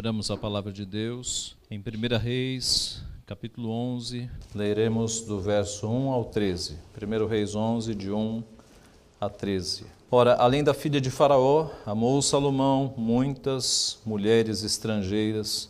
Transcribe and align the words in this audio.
Abramos 0.00 0.30
a 0.30 0.36
palavra 0.38 0.72
de 0.72 0.86
Deus 0.86 1.58
em 1.70 1.78
1 1.78 2.18
Reis, 2.18 3.02
capítulo 3.26 3.68
11, 3.68 4.30
leremos 4.54 5.20
do 5.20 5.38
verso 5.38 5.86
1 5.86 6.10
ao 6.10 6.24
13. 6.24 6.78
1 6.96 7.26
Reis 7.26 7.54
11, 7.54 7.94
de 7.94 8.10
1 8.10 8.42
a 9.20 9.28
13. 9.28 9.84
Ora, 10.10 10.36
além 10.36 10.64
da 10.64 10.72
filha 10.72 11.02
de 11.02 11.10
Faraó, 11.10 11.68
amou 11.84 12.22
Salomão 12.22 12.94
muitas 12.96 13.98
mulheres 14.06 14.64
estrangeiras, 14.64 15.68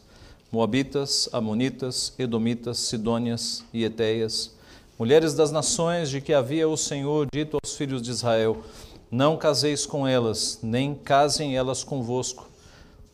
moabitas, 0.53 1.29
amonitas, 1.33 2.15
edomitas, 2.17 2.79
sidônias 2.79 3.65
e 3.75 3.83
eteias, 3.83 4.55
mulheres 4.97 5.35
das 5.35 5.51
nações 5.51 6.09
de 6.09 6.21
que 6.21 6.33
havia 6.33 6.69
o 6.69 6.77
Senhor 6.77 7.27
dito 7.33 7.59
aos 7.61 7.75
filhos 7.75 8.01
de 8.01 8.12
Israel: 8.12 8.62
Não 9.11 9.37
caseis 9.37 9.85
com 9.85 10.07
elas, 10.07 10.61
nem 10.62 10.95
casem 10.95 11.57
elas 11.57 11.82
convosco, 11.82 12.49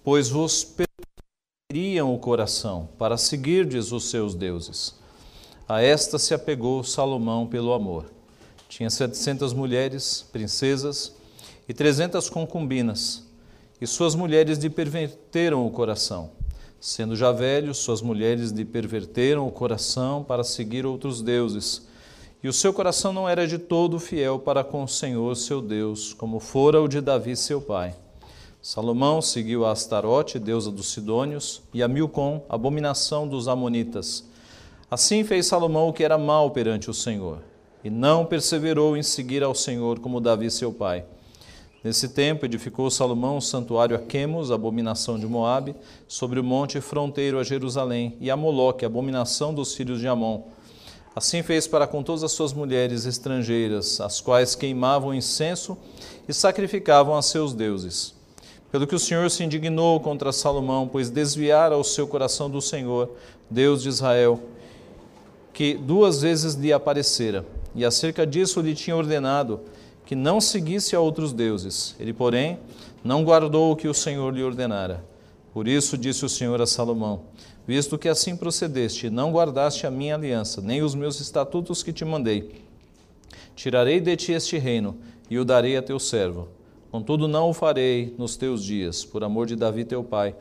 pois 0.05 0.29
vos 0.29 0.63
teriam 1.77 2.15
o 2.15 2.19
coração 2.19 2.89
para 2.97 3.19
seguirdes 3.19 3.93
os 3.93 4.09
seus 4.09 4.35
deuses. 4.35 4.95
A 5.69 5.83
esta 5.83 6.19
se 6.19 6.33
apegou 6.33 6.83
Salomão 6.83 7.47
pelo 7.47 7.75
amor. 7.75 8.07
Tinha 8.67 8.89
setecentas 8.89 9.53
mulheres, 9.53 10.25
princesas, 10.33 11.15
e 11.69 11.75
trezentas 11.75 12.31
concubinas, 12.31 13.27
e 13.79 13.87
suas 13.87 14.15
mulheres 14.15 14.57
lhe 14.59 14.71
perverteram 14.71 15.67
o 15.67 15.71
coração. 15.71 16.31
Sendo 16.81 17.15
já 17.15 17.31
velho, 17.31 17.75
suas 17.75 18.01
mulheres 18.01 18.53
lhe 18.53 18.65
perverteram 18.65 19.47
o 19.47 19.53
coração 19.53 20.25
para 20.25 20.45
seguir 20.45 20.87
outros 20.87 21.21
deuses. 21.21 21.89
E 22.43 22.49
o 22.49 22.55
seu 22.55 22.73
coração 22.73 23.13
não 23.13 23.29
era 23.29 23.47
de 23.47 23.59
todo 23.59 23.99
fiel 23.99 24.39
para 24.39 24.65
com 24.65 24.83
o 24.83 24.89
Senhor 24.89 25.37
seu 25.37 25.61
Deus, 25.61 26.15
como 26.15 26.41
fora 26.41 26.81
o 26.81 26.89
de 26.89 27.03
Davi 27.03 27.37
seu 27.37 27.61
pai. 27.61 27.95
Salomão 28.69 29.23
seguiu 29.23 29.65
a 29.65 29.71
Astarote, 29.71 30.41
deusa 30.41 30.73
dos 30.73 30.89
Sidônios, 30.91 31.63
e 31.73 31.85
a 31.85 31.87
Milcom, 31.87 32.45
abominação 32.49 33.29
dos 33.29 33.47
Amonitas. 33.47 34.25
Assim 34.91 35.23
fez 35.23 35.47
Salomão 35.47 35.89
o 35.89 35.93
que 35.93 36.03
era 36.03 36.19
mal 36.19 36.51
perante 36.51 36.91
o 36.91 36.93
Senhor, 36.93 37.39
e 37.85 37.91
não 37.91 38.27
perseverou 38.27 38.97
em 38.97 39.05
seguir 39.05 39.45
ao 39.45 39.55
Senhor 39.55 40.01
como 40.01 40.21
Davi 40.21 40.51
seu 40.51 40.73
pai. 40.73 41.05
Nesse 41.85 42.09
tempo 42.09 42.45
edificou 42.45 42.91
Salomão 42.91 43.37
um 43.37 43.41
santuário 43.41 43.95
a 43.95 44.01
Quemos, 44.01 44.51
abominação 44.51 45.17
de 45.17 45.29
Moabe, 45.29 45.77
sobre 46.09 46.41
o 46.41 46.45
monte 46.45 46.81
fronteiro 46.81 47.39
a 47.39 47.45
Jerusalém, 47.45 48.17
e 48.21 48.33
a 48.33 48.37
Moloque, 48.37 48.85
abominação 48.85 49.55
dos 49.55 49.77
filhos 49.77 50.01
de 50.01 50.09
Amon. 50.09 50.43
Assim 51.15 51.41
fez 51.41 51.69
para 51.69 51.87
com 51.87 52.03
todas 52.03 52.25
as 52.25 52.33
suas 52.33 52.53
mulheres 52.53 53.07
estrangeiras, 53.07 54.01
as 54.01 54.21
quais 54.21 54.57
queimavam 54.57 55.15
incenso 55.15 55.79
e 56.29 56.35
sacrificavam 56.35 57.17
a 57.17 57.23
seus 57.23 57.55
deuses. 57.55 58.16
Pelo 58.77 58.87
que 58.87 58.95
o 58.95 58.99
Senhor 58.99 59.31
se 59.31 59.43
indignou 59.43 59.99
contra 60.01 60.31
Salomão, 60.31 60.87
pois 60.87 61.09
desviara 61.09 61.79
o 61.79 61.83
seu 61.83 62.07
coração 62.07 62.51
do 62.51 62.61
Senhor, 62.61 63.11
Deus 63.49 63.83
de 63.83 63.89
Israel, 63.89 64.39
que 65.51 65.73
duas 65.73 66.21
vezes 66.21 66.53
lhe 66.53 66.75
aparecera, 66.75 67.43
e 67.75 67.87
acerca 67.87 68.27
disso 68.27 68.61
lhe 68.61 68.75
tinha 68.75 68.95
ordenado 68.95 69.61
que 70.05 70.15
não 70.15 70.43
seguisse 70.43 70.95
a 70.95 71.01
outros 71.01 71.33
deuses. 71.33 71.97
Ele, 71.99 72.13
porém, 72.13 72.59
não 73.03 73.25
guardou 73.25 73.73
o 73.73 73.77
que 73.77 73.89
o 73.89 73.95
Senhor 73.95 74.31
lhe 74.35 74.43
ordenara. 74.43 75.03
Por 75.55 75.67
isso 75.67 75.97
disse 75.97 76.27
o 76.27 76.29
Senhor 76.29 76.61
a 76.61 76.67
Salomão: 76.67 77.23
Visto 77.67 77.97
que 77.97 78.11
assim 78.11 78.37
procedeste, 78.37 79.09
não 79.09 79.33
guardaste 79.33 79.87
a 79.87 79.91
minha 79.91 80.17
aliança, 80.17 80.61
nem 80.61 80.83
os 80.83 80.95
meus 80.95 81.19
estatutos 81.19 81.83
que 81.83 81.95
te 81.95 82.05
mandei, 82.05 82.61
tirarei 83.55 84.01
de 84.01 84.15
ti 84.17 84.33
este 84.33 84.59
reino 84.59 84.99
e 85.31 85.39
o 85.39 85.47
darei 85.47 85.79
a 85.79 85.83
teu 85.83 85.99
servo 85.99 86.55
Contudo, 86.97 87.29
não 87.29 87.51
o 87.51 87.53
farei 87.53 88.15
nos 88.17 88.39
teus 88.39 88.65
dias, 88.65 89.05
por 89.05 89.23
amor 89.23 89.47
de 89.47 89.55
Davi 89.55 89.85
teu 89.85 90.03
pai. 90.03 90.35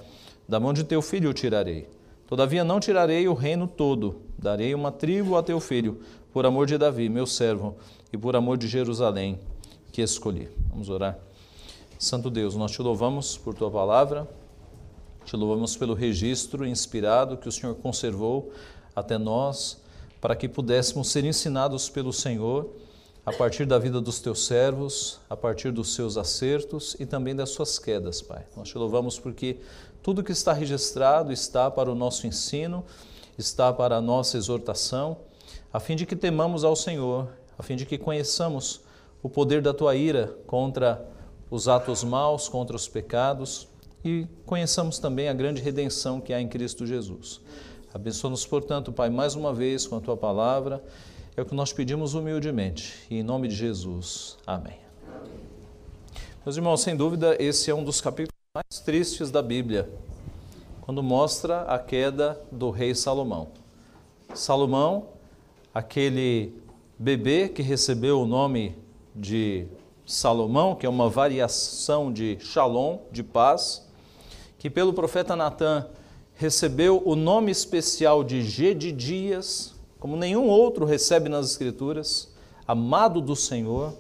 Da 0.48 0.58
mão 0.58 0.72
de 0.72 0.86
teu 0.86 1.02
filho 1.02 1.30
o 1.30 1.34
tirarei. 1.34 1.86
Todavia 2.26 2.64
não 2.64 2.80
tirarei 2.80 3.28
o 3.28 3.34
reino 3.34 3.68
todo, 3.68 4.22
darei 4.38 4.74
uma 4.74 4.90
tribo 4.90 5.36
a 5.36 5.44
teu 5.44 5.60
filho, 5.60 6.00
por 6.32 6.46
amor 6.46 6.66
de 6.66 6.78
Davi, 6.78 7.10
meu 7.10 7.28
servo, 7.28 7.76
e 8.14 8.18
por 8.18 8.38
amor 8.38 8.58
de 8.58 8.70
Jerusalém, 8.70 9.38
que 9.92 10.02
escolhi. 10.02 10.48
Vamos 10.70 10.88
orar. 10.90 11.20
Santo 12.00 12.30
Deus, 12.30 12.56
nós 12.56 12.72
te 12.72 12.82
louvamos 12.82 13.38
por 13.38 13.54
tua 13.54 13.70
palavra, 13.70 14.26
te 15.26 15.36
louvamos 15.36 15.76
pelo 15.76 15.94
registro 15.94 16.66
inspirado 16.66 17.36
que 17.36 17.50
o 17.50 17.52
Senhor 17.52 17.76
conservou 17.76 18.54
até 18.96 19.18
nós, 19.18 19.82
para 20.22 20.38
que 20.38 20.48
pudéssemos 20.48 21.10
ser 21.10 21.26
ensinados 21.26 21.90
pelo 21.90 22.14
Senhor 22.14 22.70
a 23.26 23.34
partir 23.34 23.66
da 23.66 23.80
vida 23.80 24.00
dos 24.00 24.20
teus 24.20 24.46
servos, 24.46 25.20
a 25.28 25.36
partir 25.36 25.72
dos 25.72 25.96
seus 25.96 26.16
acertos 26.16 26.96
e 27.00 27.08
também 27.08 27.36
das 27.36 27.50
suas 27.50 27.80
quedas, 27.80 28.22
Pai. 28.22 28.46
Nós 28.56 28.70
te 28.70 28.78
louvamos 28.78 29.18
porque 29.18 29.58
tudo 30.04 30.24
que 30.24 30.32
está 30.32 30.54
registrado 30.54 31.34
está 31.34 31.72
para 31.72 31.92
o 31.92 31.96
nosso 31.96 32.28
ensino, 32.28 32.86
está 33.36 33.74
para 33.74 33.98
a 33.98 34.02
nossa 34.02 34.38
exortação, 34.38 35.18
a 35.74 35.80
fim 35.80 35.96
de 35.96 36.06
que 36.06 36.16
temamos 36.16 36.64
ao 36.64 36.76
Senhor, 36.76 37.28
a 37.58 37.64
fim 37.64 37.76
de 37.76 37.86
que 37.86 37.98
conheçamos 37.98 38.82
o 39.24 39.30
poder 39.30 39.60
da 39.60 39.74
tua 39.74 39.96
ira 39.96 40.38
contra 40.46 41.04
os 41.50 41.68
atos 41.68 42.04
maus, 42.04 42.48
contra 42.48 42.76
os 42.76 42.88
pecados 42.88 43.68
e 44.04 44.28
conheçamos 44.46 45.00
também 45.00 45.30
a 45.30 45.34
grande 45.34 45.64
redenção 45.64 46.22
que 46.22 46.32
há 46.32 46.40
em 46.40 46.48
Cristo 46.48 46.86
Jesus. 46.86 47.42
Abençoa-nos, 47.92 48.46
portanto, 48.46 48.92
Pai, 48.92 49.10
mais 49.10 49.34
uma 49.34 49.52
vez 49.52 49.88
com 49.88 49.98
a 49.98 50.00
tua 50.00 50.16
palavra 50.16 50.84
é 51.38 51.42
o 51.42 51.46
que 51.46 51.54
nós 51.54 51.74
pedimos 51.74 52.14
humildemente. 52.14 52.94
E 53.10 53.18
em 53.18 53.24
nome 53.24 53.48
de 53.48 53.56
Jesus. 53.56 54.38
Amém. 54.48 54.78
Meus 56.46 56.56
irmãos, 56.56 56.82
sem 56.82 56.96
dúvida, 56.96 57.36
esse 57.40 57.70
é 57.70 57.76
um 57.76 57.84
dos 57.84 58.00
capítulos 58.00 58.36
mais 58.54 58.80
tristes 58.80 59.32
da 59.32 59.42
Bíblia, 59.42 59.90
quando 60.82 61.04
mostra 61.04 61.64
a 61.64 61.78
queda 61.78 62.40
do 62.52 62.70
rei 62.70 62.96
Salomão. 62.96 63.50
Salomão, 64.34 65.08
aquele 65.74 66.54
bebê 66.98 67.50
que 67.50 67.62
recebeu 67.62 68.22
o 68.22 68.26
nome 68.26 68.78
de 69.14 69.68
Salomão, 70.06 70.76
que 70.76 70.86
é 70.86 70.90
uma 70.90 71.10
variação 71.10 72.14
de 72.14 72.38
Shalom, 72.40 73.00
de 73.12 73.24
paz, 73.24 73.86
que 74.58 74.70
pelo 74.70 74.94
profeta 74.94 75.36
Natan 75.36 75.90
recebeu 76.36 77.02
o 77.06 77.16
nome 77.16 77.52
especial 77.52 78.24
de 78.24 78.42
Gedidias, 78.42 79.75
como 80.00 80.16
nenhum 80.16 80.48
outro 80.48 80.86
recebe 80.86 81.30
nas 81.30 81.50
Escrituras, 81.52 82.34
amado 82.68 83.22
do 83.22 83.36
Senhor, 83.36 83.94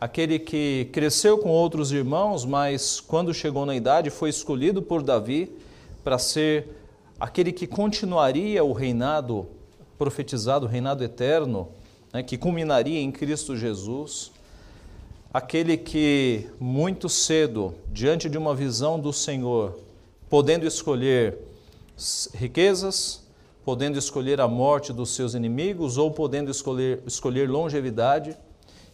aquele 0.00 0.38
que 0.38 0.88
cresceu 0.92 1.38
com 1.38 1.50
outros 1.50 1.92
irmãos, 1.92 2.44
mas 2.44 3.00
quando 3.00 3.34
chegou 3.34 3.66
na 3.66 3.74
idade 3.74 4.10
foi 4.10 4.30
escolhido 4.30 4.80
por 4.80 5.02
Davi 5.02 5.50
para 6.04 6.18
ser 6.18 6.68
aquele 7.18 7.52
que 7.52 7.66
continuaria 7.66 8.62
o 8.62 8.72
reinado 8.72 9.46
profetizado, 9.98 10.66
o 10.66 10.68
reinado 10.68 11.02
eterno, 11.02 11.68
né, 12.12 12.22
que 12.22 12.38
culminaria 12.38 13.00
em 13.00 13.10
Cristo 13.10 13.56
Jesus, 13.56 14.30
aquele 15.32 15.76
que 15.76 16.48
muito 16.60 17.08
cedo, 17.08 17.74
diante 17.92 18.28
de 18.28 18.38
uma 18.38 18.54
visão 18.54 18.98
do 18.98 19.12
Senhor, 19.12 19.78
podendo 20.30 20.66
escolher 20.66 21.38
riquezas, 22.34 23.22
podendo 23.68 23.98
escolher 23.98 24.40
a 24.40 24.48
morte 24.48 24.94
dos 24.94 25.10
seus 25.10 25.34
inimigos 25.34 25.98
ou 25.98 26.10
podendo 26.10 26.50
escolher, 26.50 27.02
escolher 27.06 27.50
longevidade, 27.50 28.34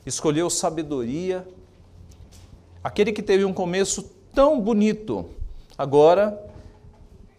escolheu 0.05 0.51
sabedoria. 0.51 1.47
Aquele 2.83 3.13
que 3.13 3.23
teve 3.23 3.45
um 3.45 3.53
começo 3.53 4.11
tão 4.35 4.61
bonito, 4.61 5.27
agora, 5.79 6.45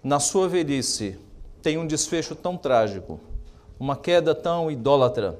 na 0.01 0.17
sua 0.17 0.47
velhice, 0.47 1.19
tem 1.61 1.77
um 1.77 1.85
desfecho 1.85 2.35
tão 2.35 2.55
trágico, 2.55 3.19
uma 3.77 3.97
queda 3.97 4.33
tão 4.33 4.71
idólatra, 4.71 5.37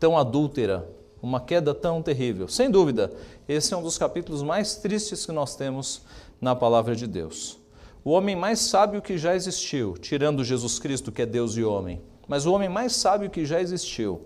tão 0.00 0.18
adúltera, 0.18 0.90
uma 1.22 1.40
queda 1.40 1.72
tão 1.72 2.02
terrível. 2.02 2.48
Sem 2.48 2.68
dúvida, 2.68 3.12
esse 3.48 3.72
é 3.72 3.76
um 3.76 3.82
dos 3.84 3.96
capítulos 3.96 4.42
mais 4.42 4.74
tristes 4.74 5.24
que 5.24 5.30
nós 5.30 5.54
temos 5.54 6.02
na 6.40 6.56
palavra 6.56 6.96
de 6.96 7.06
Deus 7.06 7.58
o 8.04 8.10
homem 8.10 8.36
mais 8.36 8.60
sábio 8.60 9.02
que 9.02 9.18
já 9.18 9.34
existiu, 9.34 9.94
tirando 9.98 10.44
Jesus 10.44 10.78
Cristo, 10.78 11.10
que 11.10 11.22
é 11.22 11.26
Deus 11.26 11.56
e 11.56 11.64
homem, 11.64 12.00
mas 12.26 12.46
o 12.46 12.52
homem 12.52 12.68
mais 12.68 12.94
sábio 12.94 13.30
que 13.30 13.44
já 13.44 13.60
existiu, 13.60 14.22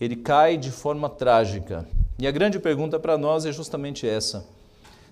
ele 0.00 0.16
cai 0.16 0.56
de 0.56 0.70
forma 0.70 1.08
trágica. 1.08 1.86
E 2.18 2.26
a 2.26 2.30
grande 2.30 2.58
pergunta 2.58 2.98
para 2.98 3.16
nós 3.16 3.44
é 3.46 3.52
justamente 3.52 4.08
essa: 4.08 4.46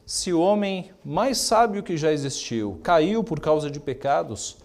se 0.04 0.32
o 0.32 0.40
homem 0.40 0.90
mais 1.04 1.38
sábio 1.38 1.82
que 1.82 1.96
já 1.96 2.12
existiu 2.12 2.80
caiu 2.82 3.22
por 3.22 3.40
causa 3.40 3.70
de 3.70 3.78
pecados, 3.78 4.56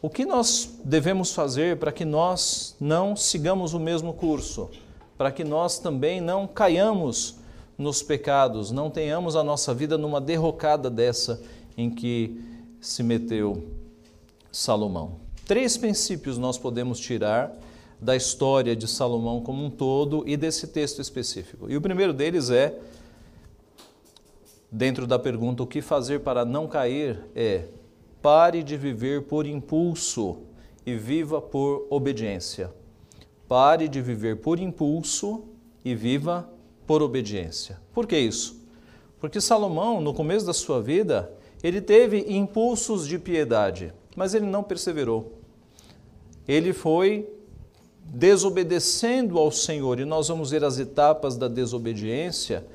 o 0.00 0.08
que 0.08 0.24
nós 0.24 0.78
devemos 0.84 1.32
fazer 1.32 1.78
para 1.78 1.90
que 1.90 2.04
nós 2.04 2.76
não 2.80 3.16
sigamos 3.16 3.74
o 3.74 3.80
mesmo 3.80 4.12
curso, 4.12 4.70
para 5.16 5.32
que 5.32 5.42
nós 5.42 5.78
também 5.78 6.20
não 6.20 6.46
caiamos 6.46 7.36
nos 7.76 8.02
pecados, 8.02 8.70
não 8.70 8.90
tenhamos 8.90 9.34
a 9.34 9.42
nossa 9.42 9.74
vida 9.74 9.98
numa 9.98 10.20
derrocada 10.20 10.88
dessa 10.88 11.40
em 11.76 11.90
que 11.90 12.40
se 12.80 13.02
meteu 13.02 13.64
Salomão. 14.50 15.16
Três 15.46 15.76
princípios 15.76 16.38
nós 16.38 16.56
podemos 16.56 16.98
tirar 16.98 17.54
da 18.00 18.14
história 18.14 18.76
de 18.76 18.86
Salomão 18.86 19.40
como 19.40 19.64
um 19.64 19.70
todo 19.70 20.22
e 20.26 20.36
desse 20.36 20.66
texto 20.66 21.00
específico. 21.00 21.70
E 21.70 21.76
o 21.76 21.80
primeiro 21.80 22.12
deles 22.12 22.50
é 22.50 22.78
dentro 24.70 25.06
da 25.06 25.18
pergunta 25.18 25.62
o 25.62 25.66
que 25.66 25.80
fazer 25.80 26.20
para 26.20 26.44
não 26.44 26.66
cair 26.66 27.20
é 27.34 27.64
pare 28.20 28.62
de 28.62 28.76
viver 28.76 29.22
por 29.22 29.46
impulso 29.46 30.38
e 30.84 30.96
viva 30.96 31.40
por 31.40 31.86
obediência. 31.90 32.72
Pare 33.46 33.86
de 33.88 34.00
viver 34.00 34.36
por 34.36 34.58
impulso 34.58 35.44
e 35.84 35.94
viva 35.94 36.48
por 36.86 37.02
obediência. 37.02 37.78
Por 37.92 38.06
que 38.06 38.18
isso? 38.18 38.62
Porque 39.20 39.40
Salomão, 39.40 40.00
no 40.00 40.12
começo 40.12 40.44
da 40.44 40.52
sua 40.52 40.82
vida, 40.82 41.30
ele 41.64 41.80
teve 41.80 42.26
impulsos 42.28 43.08
de 43.08 43.18
piedade, 43.18 43.90
mas 44.14 44.34
ele 44.34 44.44
não 44.44 44.62
perseverou. 44.62 45.38
Ele 46.46 46.74
foi 46.74 47.26
desobedecendo 48.04 49.38
ao 49.38 49.50
Senhor, 49.50 49.98
e 49.98 50.04
nós 50.04 50.28
vamos 50.28 50.50
ver 50.50 50.62
as 50.62 50.78
etapas 50.78 51.38
da 51.38 51.48
desobediência, 51.48 52.66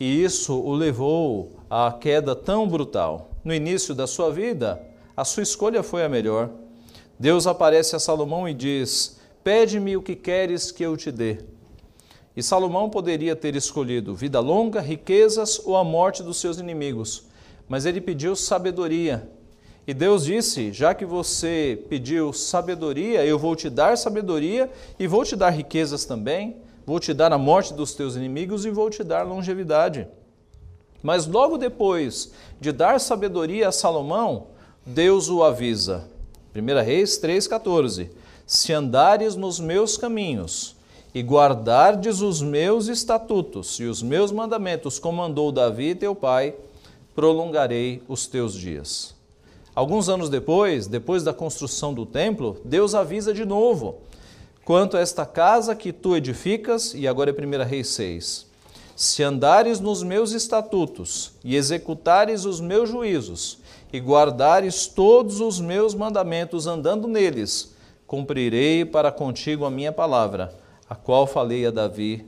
e 0.00 0.24
isso 0.24 0.52
o 0.60 0.74
levou 0.74 1.60
à 1.70 1.92
queda 1.92 2.34
tão 2.34 2.66
brutal. 2.66 3.30
No 3.44 3.54
início 3.54 3.94
da 3.94 4.08
sua 4.08 4.32
vida, 4.32 4.82
a 5.16 5.24
sua 5.24 5.44
escolha 5.44 5.84
foi 5.84 6.02
a 6.04 6.08
melhor. 6.08 6.50
Deus 7.20 7.46
aparece 7.46 7.94
a 7.94 8.00
Salomão 8.00 8.48
e 8.48 8.52
diz: 8.52 9.20
Pede-me 9.44 9.96
o 9.96 10.02
que 10.02 10.16
queres 10.16 10.72
que 10.72 10.82
eu 10.82 10.96
te 10.96 11.12
dê. 11.12 11.38
E 12.36 12.42
Salomão 12.42 12.90
poderia 12.90 13.36
ter 13.36 13.54
escolhido 13.54 14.12
vida 14.12 14.40
longa, 14.40 14.80
riquezas 14.80 15.60
ou 15.64 15.76
a 15.76 15.84
morte 15.84 16.20
dos 16.20 16.38
seus 16.38 16.58
inimigos, 16.58 17.27
mas 17.68 17.84
ele 17.84 18.00
pediu 18.00 18.34
sabedoria. 18.34 19.28
E 19.86 19.94
Deus 19.94 20.24
disse: 20.24 20.72
Já 20.72 20.94
que 20.94 21.04
você 21.04 21.82
pediu 21.88 22.32
sabedoria, 22.32 23.24
eu 23.24 23.38
vou 23.38 23.54
te 23.54 23.68
dar 23.68 23.96
sabedoria 23.96 24.70
e 24.98 25.06
vou 25.06 25.24
te 25.24 25.36
dar 25.36 25.50
riquezas 25.50 26.04
também, 26.04 26.56
vou 26.86 26.98
te 26.98 27.12
dar 27.12 27.32
a 27.32 27.38
morte 27.38 27.74
dos 27.74 27.94
teus 27.94 28.16
inimigos 28.16 28.64
e 28.64 28.70
vou 28.70 28.90
te 28.90 29.04
dar 29.04 29.22
longevidade. 29.22 30.06
Mas 31.02 31.26
logo 31.26 31.56
depois 31.56 32.32
de 32.60 32.72
dar 32.72 32.98
sabedoria 33.00 33.68
a 33.68 33.72
Salomão, 33.72 34.48
Deus 34.84 35.28
o 35.28 35.44
avisa. 35.44 36.08
1 36.54 36.84
Reis 36.84 37.20
3,14: 37.20 38.10
Se 38.46 38.72
andares 38.72 39.36
nos 39.36 39.60
meus 39.60 39.96
caminhos, 39.96 40.76
e 41.14 41.22
guardardes 41.22 42.20
os 42.20 42.42
meus 42.42 42.86
estatutos 42.86 43.80
e 43.80 43.84
os 43.84 44.02
meus 44.02 44.30
mandamentos, 44.30 44.98
como 44.98 45.18
mandou 45.18 45.50
Davi 45.50 45.94
teu 45.94 46.14
pai, 46.14 46.54
prolongarei 47.18 48.00
os 48.06 48.28
teus 48.28 48.54
dias. 48.54 49.12
Alguns 49.74 50.08
anos 50.08 50.30
depois, 50.30 50.86
depois 50.86 51.24
da 51.24 51.34
construção 51.34 51.92
do 51.92 52.06
templo, 52.06 52.60
Deus 52.64 52.94
avisa 52.94 53.34
de 53.34 53.44
novo: 53.44 54.02
quanto 54.64 54.96
a 54.96 55.00
esta 55.00 55.26
casa 55.26 55.74
que 55.74 55.92
tu 55.92 56.14
edificas, 56.14 56.94
e 56.94 57.08
agora 57.08 57.30
é 57.30 57.34
1 57.34 57.68
Reis 57.68 57.88
6. 57.88 58.46
Se 58.94 59.24
andares 59.24 59.80
nos 59.80 60.04
meus 60.04 60.30
estatutos 60.30 61.32
e 61.42 61.56
executares 61.56 62.44
os 62.44 62.60
meus 62.60 62.88
juízos, 62.88 63.58
e 63.92 63.98
guardares 63.98 64.86
todos 64.86 65.40
os 65.40 65.60
meus 65.60 65.96
mandamentos 65.96 66.68
andando 66.68 67.08
neles, 67.08 67.74
cumprirei 68.06 68.84
para 68.84 69.10
contigo 69.10 69.64
a 69.64 69.70
minha 69.72 69.90
palavra 69.90 70.54
a 70.88 70.94
qual 70.94 71.26
falei 71.26 71.66
a 71.66 71.72
Davi, 71.72 72.24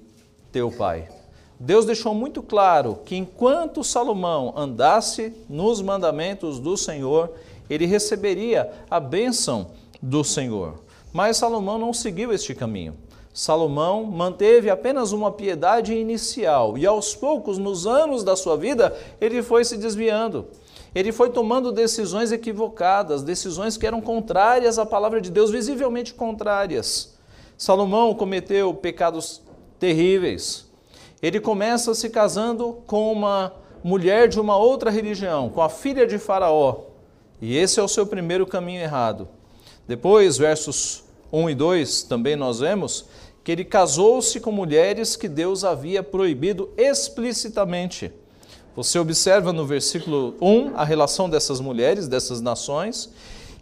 teu 0.50 0.68
pai. 0.68 1.19
Deus 1.62 1.84
deixou 1.84 2.14
muito 2.14 2.42
claro 2.42 3.00
que 3.04 3.14
enquanto 3.14 3.84
Salomão 3.84 4.54
andasse 4.56 5.30
nos 5.46 5.82
mandamentos 5.82 6.58
do 6.58 6.74
Senhor, 6.74 7.32
ele 7.68 7.84
receberia 7.84 8.72
a 8.90 8.98
bênção 8.98 9.66
do 10.00 10.24
Senhor. 10.24 10.80
Mas 11.12 11.36
Salomão 11.36 11.76
não 11.76 11.92
seguiu 11.92 12.32
este 12.32 12.54
caminho. 12.54 12.96
Salomão 13.34 14.04
manteve 14.04 14.70
apenas 14.70 15.12
uma 15.12 15.30
piedade 15.30 15.92
inicial 15.92 16.78
e 16.78 16.86
aos 16.86 17.14
poucos, 17.14 17.58
nos 17.58 17.86
anos 17.86 18.24
da 18.24 18.34
sua 18.34 18.56
vida, 18.56 18.96
ele 19.20 19.42
foi 19.42 19.62
se 19.62 19.76
desviando. 19.76 20.46
Ele 20.94 21.12
foi 21.12 21.28
tomando 21.28 21.70
decisões 21.70 22.32
equivocadas, 22.32 23.22
decisões 23.22 23.76
que 23.76 23.86
eram 23.86 24.00
contrárias 24.00 24.78
à 24.78 24.86
palavra 24.86 25.20
de 25.20 25.30
Deus, 25.30 25.50
visivelmente 25.50 26.14
contrárias. 26.14 27.18
Salomão 27.58 28.14
cometeu 28.14 28.72
pecados 28.72 29.42
terríveis. 29.78 30.69
Ele 31.22 31.38
começa 31.38 31.94
se 31.94 32.08
casando 32.08 32.78
com 32.86 33.12
uma 33.12 33.52
mulher 33.84 34.28
de 34.28 34.40
uma 34.40 34.56
outra 34.56 34.90
religião, 34.90 35.48
com 35.50 35.60
a 35.60 35.68
filha 35.68 36.06
de 36.06 36.18
Faraó. 36.18 36.84
E 37.40 37.56
esse 37.56 37.78
é 37.78 37.82
o 37.82 37.88
seu 37.88 38.06
primeiro 38.06 38.46
caminho 38.46 38.80
errado. 38.80 39.28
Depois, 39.86 40.38
versos 40.38 41.04
1 41.32 41.50
e 41.50 41.54
2, 41.54 42.02
também 42.04 42.36
nós 42.36 42.60
vemos 42.60 43.06
que 43.42 43.52
ele 43.52 43.64
casou-se 43.64 44.38
com 44.40 44.52
mulheres 44.52 45.16
que 45.16 45.28
Deus 45.28 45.64
havia 45.64 46.02
proibido 46.02 46.70
explicitamente. 46.76 48.12
Você 48.76 48.98
observa 48.98 49.52
no 49.52 49.66
versículo 49.66 50.34
1 50.40 50.76
a 50.76 50.84
relação 50.84 51.28
dessas 51.28 51.60
mulheres, 51.60 52.06
dessas 52.06 52.40
nações, 52.40 53.10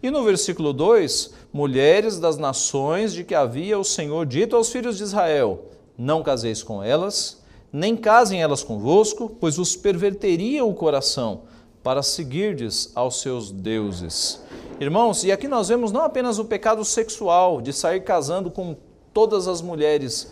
e 0.01 0.09
no 0.09 0.23
versículo 0.23 0.71
2, 0.71 1.33
mulheres 1.51 2.19
das 2.19 2.37
nações 2.37 3.13
de 3.13 3.23
que 3.23 3.35
havia 3.35 3.77
o 3.77 3.83
Senhor 3.83 4.25
dito 4.25 4.55
aos 4.55 4.69
filhos 4.69 4.97
de 4.97 5.03
Israel: 5.03 5.65
Não 5.97 6.23
caseis 6.23 6.61
com 6.63 6.83
elas, 6.83 7.41
nem 7.71 7.95
casem 7.95 8.41
elas 8.41 8.63
convosco, 8.63 9.29
pois 9.39 9.57
os 9.57 9.75
perverteriam 9.75 10.69
o 10.69 10.73
coração 10.73 11.41
para 11.83 12.03
seguirdes 12.03 12.91
aos 12.95 13.21
seus 13.21 13.51
deuses. 13.51 14.41
Irmãos, 14.79 15.23
e 15.23 15.31
aqui 15.31 15.47
nós 15.47 15.67
vemos 15.67 15.91
não 15.91 16.01
apenas 16.01 16.39
o 16.39 16.45
pecado 16.45 16.83
sexual 16.83 17.61
de 17.61 17.71
sair 17.73 18.01
casando 18.01 18.49
com 18.49 18.75
todas 19.13 19.47
as 19.47 19.61
mulheres 19.61 20.31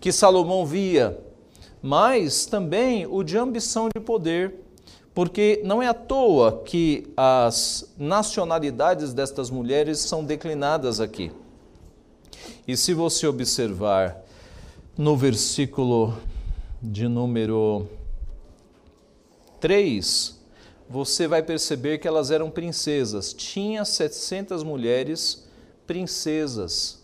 que 0.00 0.12
Salomão 0.12 0.64
via, 0.64 1.18
mas 1.82 2.46
também 2.46 3.06
o 3.06 3.22
de 3.22 3.36
ambição 3.36 3.88
de 3.94 4.00
poder 4.00 4.54
porque 5.18 5.60
não 5.64 5.82
é 5.82 5.88
à 5.88 5.94
toa 5.94 6.62
que 6.64 7.12
as 7.16 7.92
nacionalidades 7.98 9.12
destas 9.12 9.50
mulheres 9.50 9.98
são 9.98 10.24
declinadas 10.24 11.00
aqui. 11.00 11.32
E 12.68 12.76
se 12.76 12.94
você 12.94 13.26
observar 13.26 14.16
no 14.96 15.16
versículo 15.16 16.16
de 16.82 17.08
número 17.08 17.86
3, 19.60 20.38
você 20.88 21.26
vai 21.26 21.42
perceber 21.42 21.98
que 21.98 22.08
elas 22.08 22.30
eram 22.30 22.50
princesas. 22.50 23.32
Tinha 23.32 23.84
700 23.84 24.62
mulheres 24.62 25.46
princesas. 25.86 27.02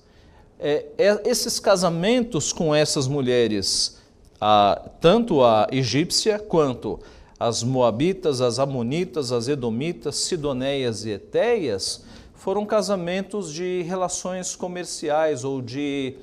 É, 0.59 0.87
é, 0.97 1.23
esses 1.25 1.59
casamentos 1.59 2.53
com 2.53 2.75
essas 2.75 3.09
mulheres, 3.09 3.99
a, 4.41 4.91
tanto 5.00 5.43
a 5.43 5.67
egípcia 5.73 6.38
quanto 6.38 7.00
as 7.38 7.62
Moabitas, 7.62 8.40
as 8.40 8.59
Amonitas, 8.59 9.33
as 9.33 9.49
Edomitas, 9.49 10.16
Sidoneias 10.16 11.04
e 11.04 11.11
Etéias, 11.11 12.04
foram 12.35 12.64
casamentos 12.64 13.52
de 13.52 13.83
relações 13.83 14.54
comerciais 14.54 15.45
ou 15.45 15.61
de, 15.61 16.14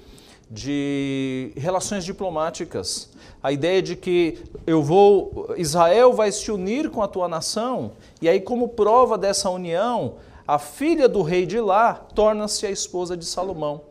de 0.51 1.53
relações 1.55 2.03
diplomáticas. 2.03 3.09
A 3.41 3.53
ideia 3.53 3.81
de 3.81 3.95
que 3.95 4.43
eu 4.67 4.83
vou, 4.83 5.55
Israel 5.57 6.11
vai 6.11 6.29
se 6.29 6.51
unir 6.51 6.89
com 6.89 7.01
a 7.01 7.07
tua 7.07 7.29
nação, 7.29 7.93
e 8.21 8.27
aí, 8.27 8.41
como 8.41 8.67
prova 8.67 9.17
dessa 9.17 9.49
união, 9.49 10.15
a 10.45 10.59
filha 10.59 11.07
do 11.07 11.21
rei 11.21 11.45
de 11.45 11.61
lá 11.61 11.93
torna-se 11.93 12.65
a 12.65 12.69
esposa 12.69 13.15
de 13.15 13.25
Salomão. 13.25 13.83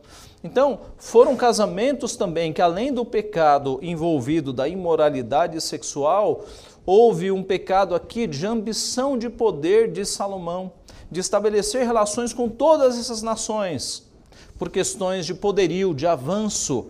Então, 0.43 0.79
foram 0.97 1.35
casamentos 1.35 2.15
também 2.15 2.53
que, 2.53 2.61
além 2.61 2.93
do 2.93 3.03
pecado 3.03 3.79
envolvido 3.81 4.53
da 4.53 4.67
imoralidade 4.67 5.59
sexual, 5.59 6.45
houve 6.85 7.31
um 7.31 7.43
pecado 7.43 7.95
aqui 7.95 8.27
de 8.27 8.45
ambição 8.45 9.17
de 9.17 9.29
poder 9.29 9.91
de 9.91 10.05
Salomão, 10.05 10.71
de 11.09 11.19
estabelecer 11.19 11.85
relações 11.85 12.33
com 12.33 12.47
todas 12.47 12.97
essas 12.97 13.21
nações, 13.21 14.10
por 14.61 14.69
questões 14.69 15.25
de 15.25 15.33
poderio, 15.33 15.91
de 15.91 16.05
avanço, 16.05 16.85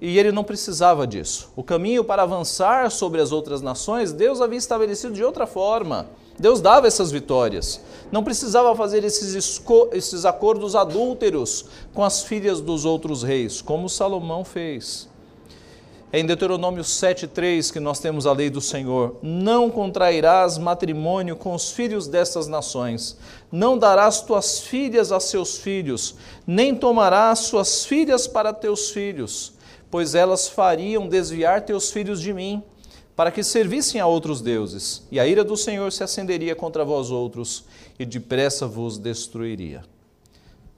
e 0.00 0.18
ele 0.18 0.32
não 0.32 0.42
precisava 0.42 1.06
disso. 1.06 1.52
O 1.54 1.62
caminho 1.62 2.02
para 2.02 2.24
avançar 2.24 2.90
sobre 2.90 3.20
as 3.20 3.30
outras 3.30 3.62
nações, 3.62 4.10
Deus 4.10 4.40
havia 4.40 4.58
estabelecido 4.58 5.14
de 5.14 5.22
outra 5.22 5.46
forma. 5.46 6.08
Deus 6.36 6.60
dava 6.60 6.88
essas 6.88 7.12
vitórias. 7.12 7.80
Não 8.10 8.24
precisava 8.24 8.74
fazer 8.74 9.04
esses, 9.04 9.62
esses 9.92 10.24
acordos 10.24 10.74
adúlteros 10.74 11.66
com 11.94 12.02
as 12.02 12.24
filhas 12.24 12.60
dos 12.60 12.84
outros 12.84 13.22
reis, 13.22 13.62
como 13.62 13.88
Salomão 13.88 14.44
fez. 14.44 15.08
É 16.12 16.20
em 16.20 16.24
Deuteronômio 16.24 16.84
7,3 16.84 17.72
que 17.72 17.80
nós 17.80 17.98
temos 17.98 18.26
a 18.26 18.32
lei 18.32 18.48
do 18.48 18.60
Senhor: 18.60 19.18
Não 19.22 19.68
contrairás 19.68 20.56
matrimônio 20.56 21.34
com 21.34 21.52
os 21.52 21.72
filhos 21.72 22.06
dessas 22.06 22.46
nações, 22.46 23.18
não 23.50 23.76
darás 23.76 24.20
tuas 24.20 24.60
filhas 24.60 25.10
a 25.10 25.18
seus 25.18 25.58
filhos, 25.58 26.14
nem 26.46 26.76
tomarás 26.76 27.40
suas 27.40 27.84
filhas 27.84 28.28
para 28.28 28.52
teus 28.52 28.90
filhos, 28.90 29.54
pois 29.90 30.14
elas 30.14 30.46
fariam 30.46 31.08
desviar 31.08 31.62
teus 31.62 31.90
filhos 31.90 32.20
de 32.20 32.32
mim, 32.32 32.62
para 33.16 33.32
que 33.32 33.42
servissem 33.42 34.00
a 34.00 34.06
outros 34.06 34.40
deuses, 34.40 35.02
e 35.10 35.18
a 35.18 35.26
ira 35.26 35.42
do 35.42 35.56
Senhor 35.56 35.90
se 35.90 36.04
acenderia 36.04 36.54
contra 36.54 36.84
vós 36.84 37.10
outros, 37.10 37.64
e 37.98 38.06
depressa 38.06 38.64
vos 38.68 38.96
destruiria. 38.96 39.82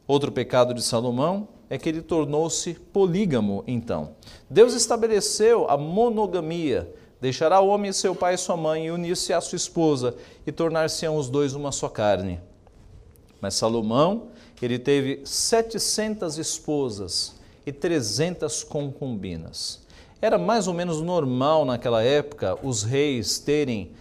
Outro 0.07 0.33
pecado 0.33 0.73
de 0.73 0.81
Salomão 0.81 1.49
é 1.71 1.77
que 1.77 1.89
ele 1.89 2.03
tornou-se 2.03 2.75
polígamo, 2.75 3.63
então. 3.67 4.11
Deus 4.49 4.75
estabeleceu 4.75 5.69
a 5.69 5.77
monogamia, 5.77 6.93
Deixará 7.21 7.61
o 7.61 7.69
homem 7.69 7.93
seu 7.93 8.15
pai 8.15 8.35
e 8.35 8.39
sua 8.39 8.57
mãe 8.57 8.87
e 8.87 8.91
unir-se 8.91 9.33
à 9.33 9.41
sua 9.41 9.57
esposa 9.57 10.15
e 10.47 10.53
tornar-se-ão 10.53 11.17
os 11.17 11.29
dois 11.29 11.53
uma 11.53 11.73
só 11.73 11.89
carne. 11.89 12.41
Mas 13.41 13.55
Salomão, 13.55 14.29
ele 14.63 14.79
teve 14.79 15.23
700 15.25 16.39
esposas 16.39 17.35
e 17.67 17.73
300 17.73 18.63
concubinas. 18.63 19.85
Era 20.23 20.39
mais 20.39 20.69
ou 20.69 20.75
menos 20.75 21.01
normal 21.01 21.65
naquela 21.65 22.03
época 22.03 22.57
os 22.63 22.83
reis 22.85 23.39
terem 23.41 23.93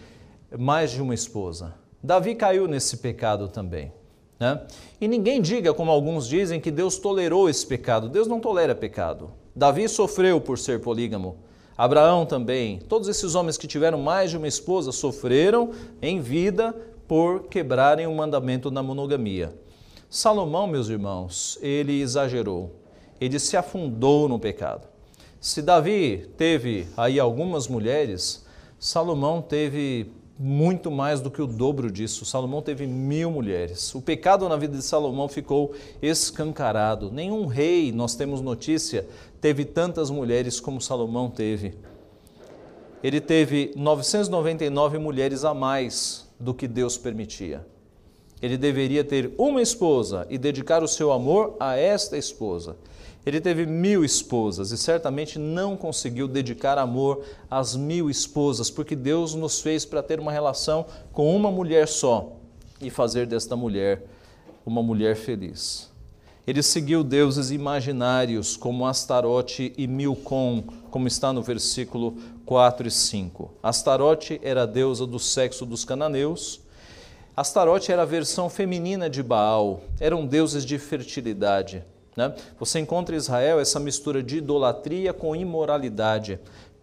mais 0.56 0.92
de 0.92 1.02
uma 1.02 1.14
esposa. 1.14 1.74
Davi 2.02 2.36
caiu 2.36 2.68
nesse 2.68 2.98
pecado 2.98 3.48
também. 3.48 3.92
Né? 4.38 4.60
E 5.00 5.08
ninguém 5.08 5.40
diga, 5.40 5.74
como 5.74 5.90
alguns 5.90 6.28
dizem, 6.28 6.60
que 6.60 6.70
Deus 6.70 6.98
tolerou 6.98 7.48
esse 7.48 7.66
pecado. 7.66 8.08
Deus 8.08 8.26
não 8.26 8.40
tolera 8.40 8.74
pecado. 8.74 9.30
Davi 9.54 9.88
sofreu 9.88 10.40
por 10.40 10.58
ser 10.58 10.80
polígamo. 10.80 11.38
Abraão 11.76 12.26
também. 12.26 12.78
Todos 12.78 13.08
esses 13.08 13.34
homens 13.34 13.56
que 13.56 13.66
tiveram 13.66 13.98
mais 13.98 14.30
de 14.30 14.36
uma 14.36 14.48
esposa 14.48 14.92
sofreram 14.92 15.70
em 16.02 16.20
vida 16.20 16.74
por 17.06 17.44
quebrarem 17.44 18.06
o 18.06 18.14
mandamento 18.14 18.70
da 18.70 18.82
monogamia. 18.82 19.54
Salomão, 20.10 20.66
meus 20.66 20.88
irmãos, 20.88 21.58
ele 21.60 22.00
exagerou. 22.00 22.74
Ele 23.20 23.38
se 23.38 23.56
afundou 23.56 24.28
no 24.28 24.38
pecado. 24.38 24.86
Se 25.40 25.62
Davi 25.62 26.28
teve 26.36 26.88
aí 26.96 27.20
algumas 27.20 27.68
mulheres, 27.68 28.44
Salomão 28.78 29.40
teve 29.40 30.10
muito 30.38 30.90
mais 30.90 31.20
do 31.20 31.30
que 31.30 31.42
o 31.42 31.46
dobro 31.46 31.90
disso. 31.90 32.24
Salomão 32.24 32.62
teve 32.62 32.86
mil 32.86 33.30
mulheres. 33.30 33.94
O 33.94 34.00
pecado 34.00 34.48
na 34.48 34.56
vida 34.56 34.76
de 34.76 34.84
Salomão 34.84 35.28
ficou 35.28 35.74
escancarado. 36.00 37.10
Nenhum 37.10 37.46
rei, 37.46 37.90
nós 37.90 38.14
temos 38.14 38.40
notícia, 38.40 39.06
teve 39.40 39.64
tantas 39.64 40.10
mulheres 40.10 40.60
como 40.60 40.80
Salomão 40.80 41.28
teve. 41.28 41.74
Ele 43.02 43.20
teve 43.20 43.72
999 43.76 44.98
mulheres 44.98 45.44
a 45.44 45.52
mais 45.52 46.28
do 46.38 46.54
que 46.54 46.68
Deus 46.68 46.96
permitia. 46.96 47.66
Ele 48.40 48.56
deveria 48.56 49.02
ter 49.02 49.32
uma 49.36 49.60
esposa 49.60 50.26
e 50.30 50.38
dedicar 50.38 50.82
o 50.82 50.88
seu 50.88 51.10
amor 51.10 51.56
a 51.58 51.76
esta 51.76 52.16
esposa. 52.16 52.76
Ele 53.28 53.42
teve 53.42 53.66
mil 53.66 54.06
esposas 54.06 54.70
e 54.70 54.78
certamente 54.78 55.38
não 55.38 55.76
conseguiu 55.76 56.26
dedicar 56.26 56.78
amor 56.78 57.22
às 57.50 57.76
mil 57.76 58.08
esposas, 58.08 58.70
porque 58.70 58.96
Deus 58.96 59.34
nos 59.34 59.60
fez 59.60 59.84
para 59.84 60.02
ter 60.02 60.18
uma 60.18 60.32
relação 60.32 60.86
com 61.12 61.36
uma 61.36 61.50
mulher 61.50 61.86
só 61.86 62.32
e 62.80 62.88
fazer 62.88 63.26
desta 63.26 63.54
mulher 63.54 64.02
uma 64.64 64.82
mulher 64.82 65.14
feliz. 65.14 65.90
Ele 66.46 66.62
seguiu 66.62 67.04
deuses 67.04 67.50
imaginários 67.50 68.56
como 68.56 68.86
Astarote 68.86 69.74
e 69.76 69.86
Milcom, 69.86 70.62
como 70.90 71.06
está 71.06 71.30
no 71.30 71.42
versículo 71.42 72.16
4 72.46 72.88
e 72.88 72.90
5. 72.90 73.50
Astarote 73.62 74.40
era 74.42 74.62
a 74.62 74.66
deusa 74.66 75.06
do 75.06 75.18
sexo 75.18 75.66
dos 75.66 75.84
cananeus. 75.84 76.62
Astarote 77.36 77.92
era 77.92 78.00
a 78.00 78.06
versão 78.06 78.48
feminina 78.48 79.10
de 79.10 79.22
Baal, 79.22 79.82
eram 80.00 80.24
deuses 80.24 80.64
de 80.64 80.78
fertilidade. 80.78 81.84
Né? 82.18 82.34
Você 82.58 82.80
encontra 82.80 83.14
em 83.14 83.18
Israel 83.18 83.60
essa 83.60 83.78
mistura 83.78 84.20
de 84.20 84.38
idolatria 84.38 85.12
com 85.12 85.36
imoralidade. 85.36 86.40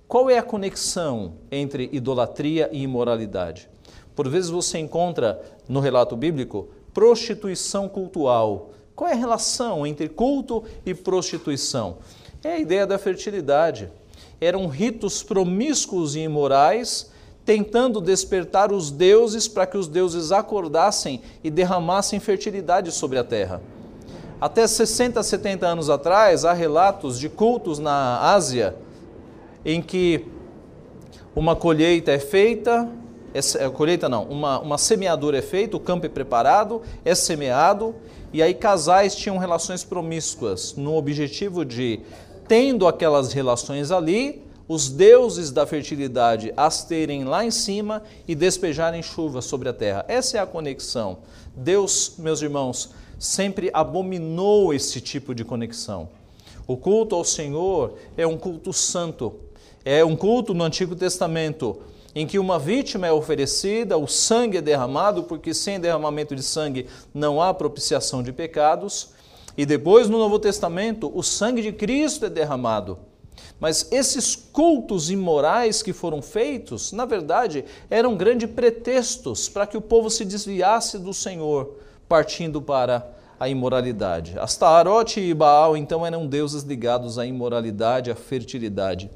Qual 0.07 0.29
é 0.29 0.37
a 0.37 0.43
conexão 0.43 1.33
entre 1.51 1.89
idolatria 1.91 2.69
e 2.71 2.83
imoralidade? 2.83 3.67
Por 4.15 4.29
vezes 4.29 4.49
você 4.49 4.77
encontra 4.77 5.43
no 5.67 5.81
relato 5.81 6.15
bíblico 6.15 6.69
prostituição 6.93 7.89
cultual. 7.89 8.69
Qual 8.95 9.09
é 9.09 9.13
a 9.13 9.17
relação 9.17 9.85
entre 9.85 10.07
culto 10.07 10.63
e 10.85 10.93
prostituição? 10.93 11.97
É 12.41 12.53
a 12.53 12.59
ideia 12.59 12.87
da 12.87 12.97
fertilidade. 12.97 13.89
Eram 14.39 14.67
ritos 14.67 15.21
promíscuos 15.21 16.15
e 16.15 16.19
imorais, 16.19 17.11
tentando 17.43 17.99
despertar 17.99 18.71
os 18.71 18.89
deuses 18.89 19.49
para 19.49 19.67
que 19.67 19.77
os 19.77 19.89
deuses 19.89 20.31
acordassem 20.31 21.21
e 21.43 21.49
derramassem 21.49 22.21
fertilidade 22.21 22.89
sobre 22.93 23.19
a 23.19 23.23
terra. 23.25 23.61
Até 24.45 24.67
60, 24.67 25.23
70 25.23 25.65
anos 25.65 25.89
atrás, 25.89 26.45
há 26.45 26.53
relatos 26.53 27.17
de 27.17 27.27
cultos 27.27 27.79
na 27.79 28.19
Ásia 28.31 28.75
em 29.65 29.81
que 29.81 30.23
uma 31.35 31.55
colheita 31.55 32.11
é 32.11 32.19
feita, 32.19 32.87
é, 33.33 33.39
é, 33.65 33.69
colheita 33.71 34.07
não, 34.07 34.23
uma, 34.25 34.59
uma 34.59 34.77
semeadura 34.77 35.39
é 35.39 35.41
feita, 35.41 35.75
o 35.75 35.79
campo 35.79 36.05
é 36.05 36.09
preparado, 36.09 36.83
é 37.03 37.15
semeado, 37.15 37.95
e 38.31 38.43
aí 38.43 38.53
casais 38.53 39.15
tinham 39.15 39.39
relações 39.39 39.83
promíscuas, 39.83 40.75
no 40.75 40.95
objetivo 40.95 41.65
de, 41.65 42.01
tendo 42.47 42.87
aquelas 42.87 43.33
relações 43.33 43.89
ali, 43.89 44.43
os 44.67 44.89
deuses 44.89 45.49
da 45.49 45.65
fertilidade 45.65 46.53
as 46.55 46.83
terem 46.83 47.23
lá 47.23 47.43
em 47.43 47.49
cima 47.49 48.03
e 48.27 48.35
despejarem 48.35 49.01
chuva 49.01 49.41
sobre 49.41 49.69
a 49.69 49.73
terra. 49.73 50.05
Essa 50.07 50.37
é 50.37 50.39
a 50.39 50.45
conexão. 50.45 51.17
Deus, 51.55 52.13
meus 52.19 52.43
irmãos, 52.43 52.91
sempre 53.17 53.69
abominou 53.73 54.73
esse 54.73 54.99
tipo 55.01 55.33
de 55.33 55.43
conexão. 55.43 56.09
O 56.67 56.75
culto 56.75 57.15
ao 57.15 57.23
Senhor 57.23 57.95
é 58.17 58.25
um 58.25 58.37
culto 58.37 58.73
santo, 58.73 59.35
é 59.83 60.03
um 60.03 60.15
culto 60.15 60.53
no 60.53 60.63
Antigo 60.63 60.95
Testamento 60.95 61.79
em 62.15 62.25
que 62.25 62.39
uma 62.39 62.57
vítima 62.57 63.05
é 63.05 63.11
oferecida, 63.11 63.97
o 63.97 64.07
sangue 64.07 64.57
é 64.57 64.61
derramado, 64.61 65.23
porque 65.23 65.53
sem 65.53 65.79
derramamento 65.79 66.33
de 66.33 66.41
sangue 66.41 66.87
não 67.13 67.41
há 67.41 67.53
propiciação 67.53 68.23
de 68.23 68.31
pecados. 68.31 69.09
E 69.57 69.65
depois 69.65 70.09
no 70.09 70.17
Novo 70.17 70.39
Testamento, 70.39 71.11
o 71.13 71.21
sangue 71.21 71.61
de 71.61 71.73
Cristo 71.73 72.25
é 72.25 72.29
derramado. 72.29 72.97
Mas 73.59 73.91
esses 73.91 74.35
cultos 74.35 75.09
imorais 75.09 75.83
que 75.83 75.91
foram 75.91 76.21
feitos, 76.21 76.93
na 76.93 77.05
verdade, 77.05 77.65
eram 77.89 78.15
grandes 78.15 78.49
pretextos 78.49 79.49
para 79.49 79.67
que 79.67 79.77
o 79.77 79.81
povo 79.81 80.09
se 80.09 80.23
desviasse 80.23 80.97
do 80.97 81.13
Senhor, 81.13 81.77
partindo 82.07 82.61
para 82.61 83.07
a 83.39 83.49
imoralidade. 83.49 84.37
Astarote 84.39 85.19
e 85.19 85.33
Baal, 85.33 85.75
então, 85.75 86.05
eram 86.05 86.25
deuses 86.25 86.63
ligados 86.63 87.19
à 87.19 87.25
imoralidade, 87.25 88.11
à 88.11 88.15
fertilidade. 88.15 89.09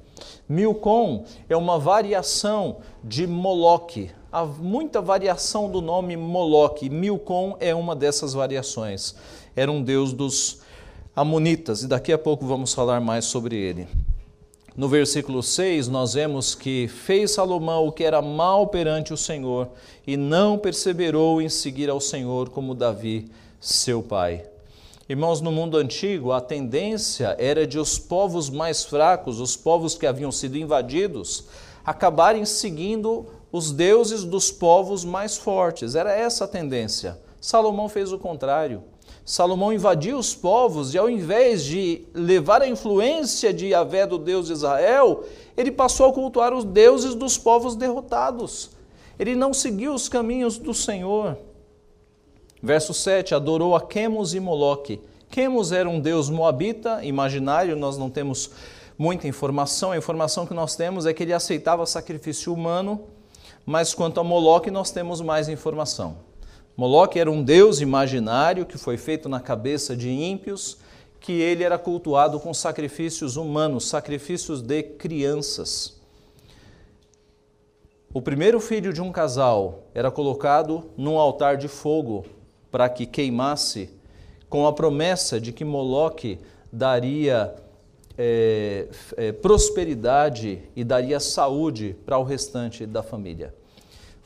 Milcom 0.48 1.24
é 1.48 1.55
uma 1.55 1.79
variação 1.79 2.77
de 3.03 3.25
Moloque. 3.25 4.12
Há 4.31 4.43
muita 4.46 5.01
variação 5.01 5.69
do 5.69 5.81
nome 5.81 6.17
Moloque. 6.17 6.89
Milcom 6.89 7.55
é 7.60 7.74
uma 7.74 7.96
dessas 7.96 8.34
variações. 8.34 9.15
Era 9.55 9.72
um 9.72 9.81
deus 9.81 10.13
dos 10.13 10.62
Amonitas, 11.15 11.84
e 11.84 11.88
daqui 11.88 12.13
a 12.13 12.17
pouco 12.17 12.46
vamos 12.46 12.74
falar 12.74 13.01
mais 13.01 13.25
sobre 13.25 13.58
ele. 13.58 13.88
No 14.75 14.88
versículo 14.88 15.41
6, 15.41 15.88
nós 15.88 16.13
vemos 16.13 16.55
que 16.55 16.88
fez 16.88 17.31
Salomão 17.31 17.88
o 17.88 17.91
que 17.91 18.03
era 18.03 18.21
mal 18.21 18.67
perante 18.67 19.13
o 19.13 19.17
Senhor 19.17 19.69
e 20.05 20.15
não 20.15 20.57
perseverou 20.57 21.41
em 21.41 21.49
seguir 21.49 21.89
ao 21.89 21.99
Senhor 21.99 22.49
como 22.49 22.75
Davi, 22.75 23.29
seu 23.59 24.01
pai. 24.01 24.45
Irmãos, 25.09 25.41
no 25.41 25.51
mundo 25.51 25.75
antigo, 25.75 26.31
a 26.31 26.39
tendência 26.39 27.35
era 27.39 27.65
de 27.65 27.79
os 27.79 27.97
povos 27.97 28.49
mais 28.49 28.85
fracos, 28.85 29.39
os 29.39 29.55
povos 29.55 29.95
que 29.95 30.05
haviam 30.05 30.31
sido 30.31 30.55
invadidos, 30.55 31.45
acabarem 31.83 32.45
seguindo 32.45 33.25
os 33.51 33.71
deuses 33.71 34.23
dos 34.23 34.51
povos 34.51 35.03
mais 35.03 35.35
fortes. 35.35 35.95
Era 35.95 36.13
essa 36.13 36.45
a 36.45 36.47
tendência. 36.47 37.17
Salomão 37.41 37.89
fez 37.89 38.11
o 38.11 38.19
contrário. 38.19 38.83
Salomão 39.29 39.71
invadiu 39.71 40.17
os 40.17 40.33
povos 40.33 40.95
e, 40.95 40.98
ao 40.98 41.07
invés 41.07 41.63
de 41.63 42.01
levar 42.15 42.63
a 42.63 42.67
influência 42.67 43.53
de 43.53 43.67
Yahvé 43.67 44.07
do 44.07 44.17
Deus 44.17 44.48
de 44.48 44.53
Israel, 44.53 45.24
ele 45.55 45.71
passou 45.71 46.07
a 46.07 46.12
cultuar 46.12 46.51
os 46.51 46.63
deuses 46.63 47.13
dos 47.13 47.38
povos 47.38 47.75
derrotados. 47.75 48.71
Ele 49.19 49.36
não 49.36 49.53
seguiu 49.53 49.93
os 49.93 50.09
caminhos 50.09 50.57
do 50.57 50.74
Senhor. 50.74 51.38
Verso 52.59 52.91
7: 52.91 53.36
adorou 53.36 53.75
a 53.75 53.81
Quemos 53.81 54.33
e 54.33 54.39
Moloque. 54.39 55.00
Quemos 55.29 55.71
era 55.71 55.88
um 55.88 56.00
deus 56.00 56.27
moabita, 56.27 57.05
imaginário, 57.05 57.75
nós 57.75 58.00
não 58.00 58.09
temos 58.09 58.50
muita 58.98 59.27
informação. 59.27 59.91
A 59.91 59.98
informação 59.98 60.48
que 60.48 60.55
nós 60.55 60.75
temos 60.75 61.05
é 61.05 61.13
que 61.13 61.21
ele 61.21 61.33
aceitava 61.33 61.86
sacrifício 61.86 62.51
humano, 62.51 63.01
mas 63.63 63.93
quanto 63.93 64.19
a 64.19 64.24
Moloque, 64.24 64.71
nós 64.71 64.89
temos 64.89 65.21
mais 65.21 65.48
informação. 65.48 66.28
Moloque 66.79 67.19
era 67.19 67.29
um 67.29 67.43
deus 67.43 67.81
imaginário 67.81 68.65
que 68.65 68.77
foi 68.77 68.95
feito 68.95 69.27
na 69.27 69.41
cabeça 69.41 69.98
de 69.98 70.09
ímpios, 70.09 70.77
que 71.19 71.33
ele 71.33 71.62
era 71.62 71.77
cultuado 71.77 72.39
com 72.39 72.53
sacrifícios 72.53 73.36
humanos, 73.36 73.89
sacrifícios 73.89 74.62
de 74.62 74.81
crianças. 74.81 76.00
O 78.13 78.21
primeiro 78.21 78.62
filho 78.62 78.93
de 78.93 79.01
um 79.01 79.12
casal 79.12 79.89
era 79.93 80.09
colocado 80.09 80.89
num 80.95 81.19
altar 81.19 81.57
de 81.57 81.67
fogo 81.67 82.25
para 82.71 82.88
que 82.88 83.05
queimasse, 83.05 83.89
com 84.48 84.65
a 84.65 84.71
promessa 84.71 85.38
de 85.38 85.51
que 85.51 85.65
Moloque 85.65 86.39
daria 86.71 87.55
é, 88.17 88.88
é, 89.17 89.31
prosperidade 89.33 90.62
e 90.74 90.86
daria 90.86 91.19
saúde 91.19 91.93
para 92.05 92.17
o 92.17 92.24
restante 92.24 92.86
da 92.86 93.03
família. 93.03 93.53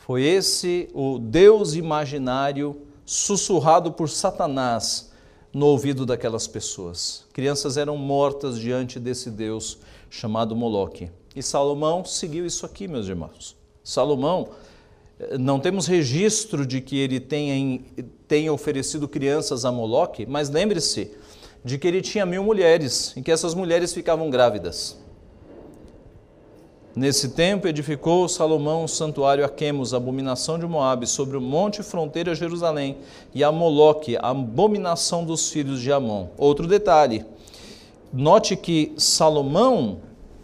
Foi 0.06 0.22
esse 0.22 0.90
o 0.94 1.18
Deus 1.18 1.76
imaginário 1.76 2.82
sussurrado 3.06 3.90
por 3.90 4.10
Satanás 4.10 5.14
no 5.54 5.68
ouvido 5.68 6.06
daquelas 6.06 6.46
pessoas. 6.46 7.24
Crianças 7.32 7.78
eram 7.78 7.96
mortas 7.96 8.60
diante 8.60 9.00
desse 9.00 9.32
Deus 9.32 9.78
chamado 10.10 10.58
Moloque. 10.58 11.10
E 11.34 11.42
Salomão 11.42 12.04
seguiu 12.04 12.46
isso 12.46 12.66
aqui, 12.66 12.86
meus 12.86 13.08
irmãos. 13.08 13.56
Salomão, 13.82 14.50
eh, 15.18 15.38
não 15.38 15.58
temos 15.58 15.88
registro 15.88 16.66
de 16.66 16.82
que 16.82 16.98
ele 16.98 17.22
tenha, 17.22 17.80
tenha 18.28 18.52
oferecido 18.52 19.08
crianças 19.08 19.64
a 19.64 19.72
Moloque, 19.72 20.26
mas 20.26 20.50
lembre-se 20.50 21.12
de 21.64 21.78
que 21.78 21.88
ele 21.88 22.02
tinha 22.02 22.26
mil 22.26 22.44
mulheres 22.44 23.14
e 23.16 23.22
que 23.22 23.32
essas 23.32 23.54
mulheres 23.54 23.94
ficavam 23.94 24.30
grávidas. 24.30 25.02
Nesse 26.96 27.30
tempo 27.30 27.68
edificou 27.68 28.30
Salomão 28.30 28.84
um 28.84 28.88
santuário 28.88 29.44
a 29.44 29.50
Quemos, 29.50 29.96
abominação 29.96 30.60
de 30.60 30.68
Moabe, 30.68 31.08
sobre 31.08 31.36
o 31.36 31.42
monte 31.42 31.82
fronteira 31.82 32.34
a 32.34 32.36
Jerusalém, 32.36 32.98
e 33.34 33.44
a 33.44 33.52
Moloque, 33.52 34.16
a 34.16 34.30
abominação 34.30 35.26
dos 35.26 35.50
filhos 35.50 35.82
de 35.82 35.92
Amon. 35.92 36.28
Outro 36.38 36.68
detalhe, 36.68 37.26
note 38.14 38.56
que 38.56 38.94
Salomão, 38.96 40.02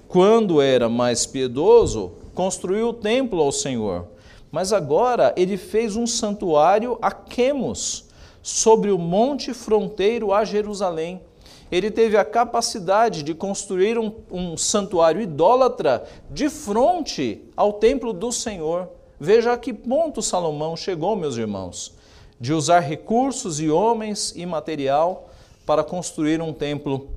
quando 0.08 0.60
era 0.60 0.90
mais 0.90 1.28
piedoso, 1.28 2.14
construiu 2.34 2.90
o 2.90 2.94
templo 2.94 3.44
ao 3.44 3.52
Senhor, 3.52 4.08
mas 4.52 4.74
agora 4.74 5.32
ele 5.38 5.56
fez 5.56 5.96
um 5.96 6.08
santuário 6.08 6.98
a 7.00 7.12
Quemos, 7.12 8.06
sobre 8.42 8.90
o 8.90 8.98
monte 8.98 9.54
fronteiro 9.54 10.34
a 10.34 10.44
Jerusalém 10.44 11.22
ele 11.72 11.92
teve 11.92 12.18
a 12.18 12.26
capacidade 12.26 13.24
de 13.24 13.34
construir 13.34 13.98
um, 13.98 14.14
um 14.32 14.58
santuário 14.58 15.22
idólatra 15.22 16.04
de 16.32 16.50
frente 16.50 17.44
ao 17.56 17.74
templo 17.74 18.12
do 18.12 18.32
Senhor. 18.32 18.90
Veja 19.20 19.54
a 19.54 19.58
que 19.58 19.74
ponto 19.74 20.22
Salomão 20.22 20.76
chegou, 20.76 21.16
meus 21.16 21.38
irmãos, 21.38 21.94
de 22.40 22.54
usar 22.54 22.80
recursos 22.80 23.60
e 23.60 23.70
homens 23.70 24.34
e 24.36 24.46
material 24.46 25.30
para 25.66 25.84
construir 25.84 26.42
um 26.42 26.54
templo 26.54 27.10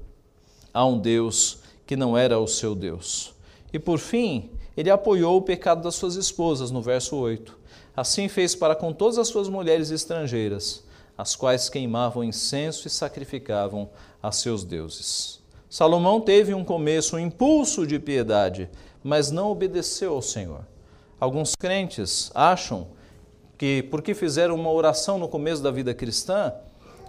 a 0.75 0.85
um 0.85 0.99
Deus 0.99 1.61
que 1.87 1.97
não 1.97 2.17
era 2.17 2.39
o 2.39 2.47
seu 2.47 2.75
Deus. 2.75 3.35
E 3.73 3.79
por 3.79 3.99
fim, 3.99 4.51
ele 4.77 4.91
apoiou 4.91 5.37
o 5.37 5.43
pecado 5.43 5.83
das 5.83 5.95
suas 5.95 6.17
esposas, 6.17 6.71
no 6.71 6.83
verso 6.83 7.17
8. 7.17 7.59
Assim 7.97 8.29
fez 8.29 8.55
para 8.55 8.75
com 8.75 8.93
todas 8.93 9.19
as 9.19 9.29
suas 9.29 9.49
mulheres 9.49 9.91
estrangeiras, 9.91 10.83
as 11.17 11.37
quais 11.37 11.69
queimavam 11.69 12.25
incenso 12.25 12.87
e 12.87 12.91
sacrificavam 12.91 13.91
a 14.23 14.33
seus 14.33 14.65
deuses. 14.65 15.41
Salomão 15.69 16.21
teve 16.21 16.53
um 16.53 16.65
começo, 16.65 17.17
um 17.17 17.19
impulso 17.19 17.87
de 17.87 17.99
piedade, 17.99 18.69
mas 19.03 19.31
não 19.31 19.51
obedeceu 19.51 20.15
ao 20.15 20.23
Senhor. 20.23 20.67
Alguns 21.19 21.55
crentes 21.55 22.31
acham 22.35 22.89
que, 23.57 23.83
porque 23.85 24.13
fizeram 24.13 24.55
uma 24.55 24.71
oração 24.71 25.19
no 25.19 25.29
começo 25.29 25.63
da 25.63 25.71
vida 25.71 25.95
cristã, 25.95 26.53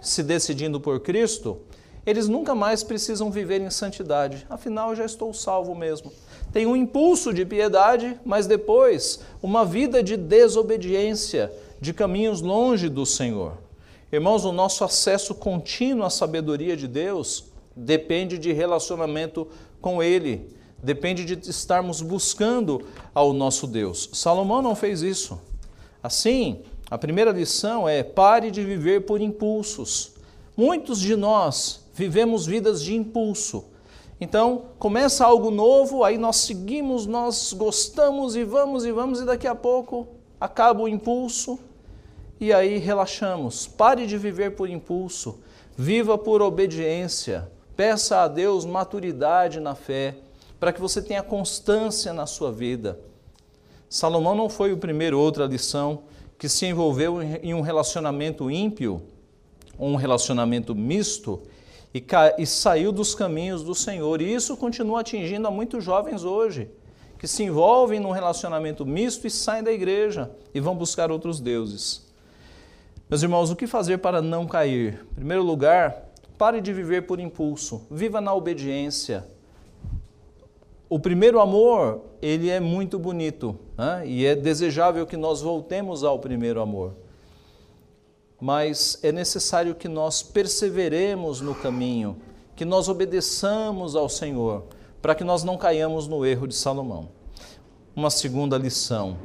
se 0.00 0.22
decidindo 0.22 0.80
por 0.80 1.00
Cristo, 1.00 1.60
eles 2.06 2.28
nunca 2.28 2.54
mais 2.54 2.84
precisam 2.84 3.30
viver 3.30 3.60
em 3.60 3.70
santidade. 3.70 4.46
Afinal, 4.48 4.94
já 4.94 5.04
estou 5.04 5.32
salvo 5.32 5.74
mesmo. 5.74 6.12
Tem 6.52 6.66
um 6.66 6.76
impulso 6.76 7.32
de 7.32 7.44
piedade, 7.44 8.18
mas 8.24 8.46
depois 8.46 9.20
uma 9.42 9.64
vida 9.64 10.02
de 10.02 10.16
desobediência, 10.16 11.50
de 11.80 11.92
caminhos 11.92 12.40
longe 12.40 12.88
do 12.88 13.04
Senhor. 13.06 13.63
Irmãos, 14.14 14.44
o 14.44 14.52
nosso 14.52 14.84
acesso 14.84 15.34
contínuo 15.34 16.06
à 16.06 16.08
sabedoria 16.08 16.76
de 16.76 16.86
Deus 16.86 17.46
depende 17.74 18.38
de 18.38 18.52
relacionamento 18.52 19.48
com 19.80 20.00
Ele, 20.00 20.54
depende 20.80 21.24
de 21.24 21.50
estarmos 21.50 22.00
buscando 22.00 22.86
ao 23.12 23.32
nosso 23.32 23.66
Deus. 23.66 24.08
Salomão 24.12 24.62
não 24.62 24.76
fez 24.76 25.02
isso. 25.02 25.40
Assim, 26.00 26.62
a 26.88 26.96
primeira 26.96 27.32
lição 27.32 27.88
é: 27.88 28.04
pare 28.04 28.52
de 28.52 28.62
viver 28.62 29.00
por 29.00 29.20
impulsos. 29.20 30.12
Muitos 30.56 31.00
de 31.00 31.16
nós 31.16 31.84
vivemos 31.92 32.46
vidas 32.46 32.80
de 32.84 32.94
impulso. 32.94 33.64
Então, 34.20 34.66
começa 34.78 35.26
algo 35.26 35.50
novo, 35.50 36.04
aí 36.04 36.16
nós 36.16 36.36
seguimos, 36.36 37.04
nós 37.04 37.52
gostamos 37.52 38.36
e 38.36 38.44
vamos 38.44 38.84
e 38.84 38.92
vamos, 38.92 39.20
e 39.20 39.24
daqui 39.24 39.48
a 39.48 39.56
pouco 39.56 40.06
acaba 40.40 40.84
o 40.84 40.88
impulso, 40.88 41.58
e 42.40 42.52
aí 42.52 42.78
relaxamos. 42.78 43.66
Pare 43.66 44.06
de 44.06 44.18
viver 44.18 44.50
por 44.50 44.68
impulso, 44.68 45.40
viva 45.76 46.16
por 46.18 46.42
obediência. 46.42 47.50
Peça 47.76 48.22
a 48.22 48.28
Deus 48.28 48.64
maturidade 48.64 49.60
na 49.60 49.74
fé, 49.74 50.16
para 50.60 50.72
que 50.72 50.80
você 50.80 51.02
tenha 51.02 51.22
constância 51.22 52.12
na 52.12 52.26
sua 52.26 52.52
vida. 52.52 52.98
Salomão 53.88 54.34
não 54.34 54.48
foi 54.48 54.72
o 54.72 54.76
primeiro, 54.76 55.18
outra 55.18 55.46
lição, 55.46 56.02
que 56.38 56.48
se 56.48 56.66
envolveu 56.66 57.22
em 57.22 57.54
um 57.54 57.60
relacionamento 57.60 58.50
ímpio, 58.50 59.02
um 59.78 59.96
relacionamento 59.96 60.74
misto, 60.74 61.42
e, 61.94 62.04
e 62.38 62.46
saiu 62.46 62.90
dos 62.90 63.14
caminhos 63.14 63.62
do 63.62 63.74
Senhor. 63.74 64.20
E 64.20 64.34
isso 64.34 64.56
continua 64.56 65.00
atingindo 65.00 65.46
a 65.46 65.50
muitos 65.50 65.84
jovens 65.84 66.24
hoje, 66.24 66.68
que 67.18 67.28
se 67.28 67.44
envolvem 67.44 68.00
num 68.00 68.10
relacionamento 68.10 68.84
misto 68.84 69.26
e 69.26 69.30
saem 69.30 69.62
da 69.62 69.72
igreja 69.72 70.30
e 70.52 70.60
vão 70.60 70.74
buscar 70.74 71.10
outros 71.10 71.40
deuses. 71.40 72.03
Meus 73.08 73.22
irmãos, 73.22 73.50
o 73.50 73.56
que 73.56 73.66
fazer 73.66 73.98
para 73.98 74.22
não 74.22 74.46
cair? 74.46 75.04
Em 75.12 75.14
primeiro 75.16 75.42
lugar, 75.42 76.08
pare 76.38 76.60
de 76.60 76.72
viver 76.72 77.02
por 77.02 77.20
impulso, 77.20 77.86
viva 77.90 78.18
na 78.18 78.32
obediência. 78.32 79.26
O 80.88 80.98
primeiro 80.98 81.38
amor, 81.38 82.00
ele 82.22 82.48
é 82.48 82.58
muito 82.60 82.98
bonito 82.98 83.58
né? 83.76 84.04
e 84.06 84.24
é 84.24 84.34
desejável 84.34 85.06
que 85.06 85.18
nós 85.18 85.42
voltemos 85.42 86.02
ao 86.02 86.18
primeiro 86.18 86.62
amor. 86.62 86.94
Mas 88.40 88.98
é 89.02 89.12
necessário 89.12 89.74
que 89.74 89.86
nós 89.88 90.22
perseveremos 90.22 91.42
no 91.42 91.54
caminho, 91.54 92.16
que 92.56 92.64
nós 92.64 92.88
obedeçamos 92.88 93.94
ao 93.94 94.08
Senhor, 94.08 94.64
para 95.02 95.14
que 95.14 95.24
nós 95.24 95.44
não 95.44 95.58
caiamos 95.58 96.08
no 96.08 96.24
erro 96.24 96.46
de 96.46 96.54
Salomão 96.54 97.10
uma 97.96 98.10
segunda 98.10 98.58
lição. 98.58 99.16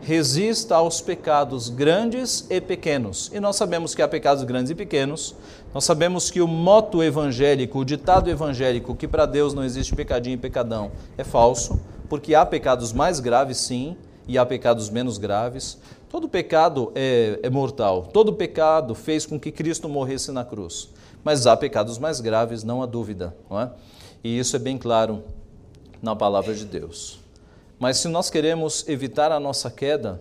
Resista 0.00 0.76
aos 0.76 1.00
pecados 1.00 1.68
grandes 1.68 2.46
e 2.48 2.60
pequenos. 2.60 3.30
E 3.34 3.40
nós 3.40 3.56
sabemos 3.56 3.94
que 3.94 4.02
há 4.02 4.08
pecados 4.08 4.44
grandes 4.44 4.70
e 4.70 4.74
pequenos. 4.74 5.34
Nós 5.72 5.84
sabemos 5.84 6.30
que 6.30 6.40
o 6.40 6.48
moto 6.48 7.02
evangélico, 7.02 7.78
o 7.78 7.84
ditado 7.84 8.30
evangélico, 8.30 8.94
que 8.94 9.08
para 9.08 9.26
Deus 9.26 9.52
não 9.52 9.64
existe 9.64 9.94
pecadinho 9.94 10.34
e 10.34 10.38
pecadão, 10.38 10.92
é 11.18 11.24
falso, 11.24 11.80
porque 12.08 12.34
há 12.34 12.46
pecados 12.46 12.92
mais 12.92 13.20
graves, 13.20 13.58
sim, 13.58 13.96
e 14.26 14.38
há 14.38 14.46
pecados 14.46 14.88
menos 14.88 15.18
graves. 15.18 15.78
Todo 16.08 16.28
pecado 16.28 16.92
é, 16.94 17.40
é 17.42 17.50
mortal. 17.50 18.04
Todo 18.12 18.32
pecado 18.32 18.94
fez 18.94 19.26
com 19.26 19.38
que 19.38 19.50
Cristo 19.50 19.88
morresse 19.88 20.30
na 20.32 20.44
cruz. 20.44 20.90
Mas 21.22 21.46
há 21.46 21.56
pecados 21.56 21.98
mais 21.98 22.20
graves, 22.20 22.62
não 22.62 22.82
há 22.82 22.86
dúvida. 22.86 23.34
Não 23.50 23.60
é? 23.60 23.70
E 24.22 24.38
isso 24.38 24.54
é 24.54 24.58
bem 24.58 24.78
claro 24.78 25.24
na 26.00 26.14
palavra 26.14 26.54
de 26.54 26.64
Deus. 26.64 27.23
Mas 27.78 27.98
se 27.98 28.08
nós 28.08 28.30
queremos 28.30 28.88
evitar 28.88 29.32
a 29.32 29.40
nossa 29.40 29.70
queda, 29.70 30.20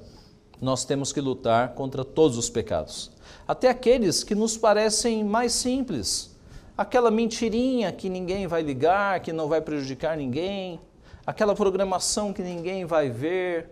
nós 0.61 0.85
temos 0.85 1.11
que 1.11 1.21
lutar 1.21 1.73
contra 1.73 2.03
todos 2.05 2.37
os 2.37 2.49
pecados, 2.49 3.11
até 3.47 3.69
aqueles 3.69 4.23
que 4.23 4.33
nos 4.33 4.55
parecem 4.57 5.23
mais 5.23 5.51
simples. 5.51 6.33
Aquela 6.75 7.11
mentirinha 7.11 7.91
que 7.91 8.09
ninguém 8.09 8.47
vai 8.47 8.63
ligar, 8.63 9.19
que 9.19 9.31
não 9.31 9.47
vai 9.47 9.61
prejudicar 9.61 10.17
ninguém, 10.17 10.79
aquela 11.25 11.53
programação 11.53 12.33
que 12.33 12.41
ninguém 12.41 12.85
vai 12.85 13.09
ver. 13.09 13.69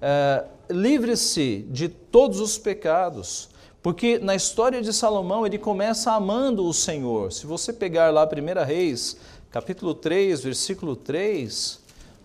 É, 0.00 0.44
Livre-se 0.70 1.66
de 1.68 1.88
todos 1.88 2.40
os 2.40 2.56
pecados, 2.56 3.50
porque 3.82 4.18
na 4.18 4.34
história 4.34 4.80
de 4.80 4.92
Salomão 4.92 5.44
ele 5.44 5.58
começa 5.58 6.12
amando 6.12 6.64
o 6.64 6.72
Senhor. 6.72 7.32
Se 7.32 7.46
você 7.46 7.72
pegar 7.72 8.10
lá 8.10 8.24
1 8.26 8.64
Reis, 8.64 9.18
capítulo 9.50 9.92
3, 9.92 10.40
versículo 10.40 10.96
3, 10.96 11.80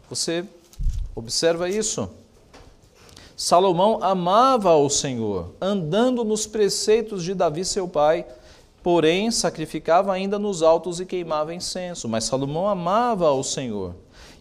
você 0.10 0.45
Observa 1.18 1.68
isso. 1.68 2.08
Salomão 3.36 3.98
amava 4.04 4.76
o 4.76 4.88
Senhor, 4.88 5.52
andando 5.60 6.24
nos 6.24 6.46
preceitos 6.46 7.24
de 7.24 7.34
Davi, 7.34 7.66
seu 7.66 7.88
pai, 7.88 8.24
porém 8.84 9.32
sacrificava 9.32 10.14
ainda 10.14 10.38
nos 10.38 10.62
altos 10.62 11.00
e 11.00 11.08
queimava 11.08 11.56
incenso. 11.56 12.08
Mas 12.08 12.26
Salomão 12.26 12.68
amava 12.68 13.32
o 13.32 13.44
Senhor. 13.44 13.96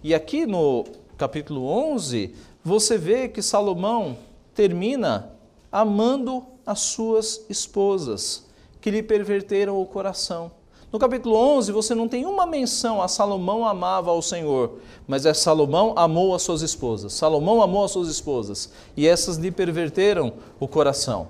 E 0.05 0.15
aqui 0.15 0.45
no 0.45 0.85
capítulo 1.17 1.67
11, 1.67 2.35
você 2.63 2.99
vê 2.99 3.27
que 3.27 3.41
Salomão 3.41 4.15
termina 4.55 5.33
amando 5.73 6.45
as 6.67 6.81
suas 6.81 7.47
esposas, 7.49 8.45
que 8.83 8.91
lhe 8.91 9.03
perverteram 9.03 9.81
o 9.81 9.87
coração. 9.87 10.51
No 10.97 11.01
capítulo 11.01 11.37
11, 11.37 11.73
você 11.73 11.95
não 11.95 12.09
tem 12.09 12.25
uma 12.25 12.47
menção 12.47 13.03
a 13.03 13.07
Salomão 13.07 13.69
amava 13.69 14.11
ao 14.11 14.23
Senhor, 14.23 14.79
mas 15.07 15.27
é 15.27 15.35
Salomão 15.35 15.93
amou 15.95 16.35
as 16.35 16.41
suas 16.41 16.63
esposas. 16.63 17.13
Salomão 17.13 17.61
amou 17.61 17.85
as 17.85 17.91
suas 17.91 18.09
esposas 18.09 18.73
e 18.97 19.07
essas 19.07 19.37
lhe 19.37 19.51
perverteram 19.51 20.33
o 20.59 20.67
coração. 20.67 21.29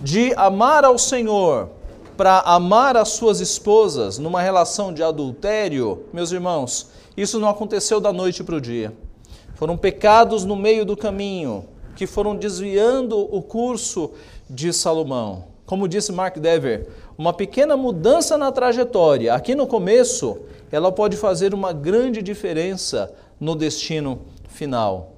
De 0.00 0.32
amar 0.34 0.84
ao 0.84 0.96
Senhor 0.96 1.68
para 2.16 2.38
amar 2.42 2.96
as 2.96 3.08
suas 3.08 3.40
esposas 3.40 4.18
numa 4.18 4.40
relação 4.40 4.94
de 4.94 5.02
adultério, 5.02 6.04
meus 6.12 6.30
irmãos, 6.30 6.86
isso 7.16 7.40
não 7.40 7.48
aconteceu 7.48 7.98
da 7.98 8.12
noite 8.12 8.44
para 8.44 8.54
o 8.54 8.60
dia. 8.60 8.96
Foram 9.56 9.76
pecados 9.76 10.44
no 10.44 10.54
meio 10.54 10.86
do 10.86 10.96
caminho 10.96 11.64
que 11.96 12.06
foram 12.06 12.36
desviando 12.36 13.18
o 13.18 13.42
curso 13.42 14.12
de 14.48 14.72
Salomão. 14.72 15.58
Como 15.68 15.86
disse 15.86 16.12
Mark 16.12 16.38
Dever, 16.38 16.88
uma 17.18 17.32
pequena 17.32 17.76
mudança 17.76 18.38
na 18.38 18.52
trajetória, 18.52 19.34
aqui 19.34 19.56
no 19.56 19.66
começo, 19.66 20.38
ela 20.70 20.92
pode 20.92 21.16
fazer 21.16 21.52
uma 21.52 21.72
grande 21.72 22.22
diferença 22.22 23.12
no 23.40 23.56
destino 23.56 24.20
final. 24.48 25.14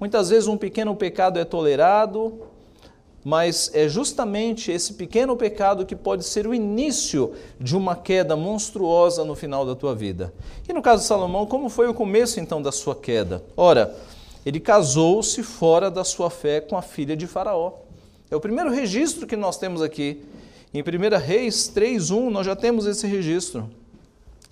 Muitas 0.00 0.30
vezes 0.30 0.48
um 0.48 0.56
pequeno 0.56 0.96
pecado 0.96 1.38
é 1.38 1.44
tolerado, 1.44 2.40
mas 3.22 3.70
é 3.74 3.86
justamente 3.86 4.72
esse 4.72 4.94
pequeno 4.94 5.36
pecado 5.36 5.84
que 5.84 5.94
pode 5.94 6.24
ser 6.24 6.46
o 6.46 6.54
início 6.54 7.34
de 7.60 7.76
uma 7.76 7.94
queda 7.94 8.34
monstruosa 8.34 9.22
no 9.22 9.34
final 9.34 9.66
da 9.66 9.74
tua 9.74 9.94
vida. 9.94 10.32
E 10.66 10.72
no 10.72 10.80
caso 10.80 11.02
de 11.02 11.08
Salomão, 11.08 11.44
como 11.44 11.68
foi 11.68 11.86
o 11.86 11.92
começo 11.92 12.40
então 12.40 12.62
da 12.62 12.72
sua 12.72 12.96
queda? 12.96 13.44
Ora, 13.54 13.94
ele 14.44 14.58
casou-se 14.58 15.42
fora 15.42 15.90
da 15.90 16.02
sua 16.02 16.30
fé 16.30 16.62
com 16.62 16.78
a 16.78 16.82
filha 16.82 17.14
de 17.14 17.26
Faraó. 17.26 17.74
É 18.30 18.34
o 18.34 18.40
primeiro 18.40 18.70
registro 18.70 19.26
que 19.26 19.36
nós 19.36 19.58
temos 19.58 19.82
aqui. 19.82 20.24
Em 20.74 20.80
1 20.80 21.18
Reis 21.18 21.68
3:1 21.68 22.30
nós 22.30 22.46
já 22.46 22.56
temos 22.56 22.86
esse 22.86 23.06
registro. 23.06 23.68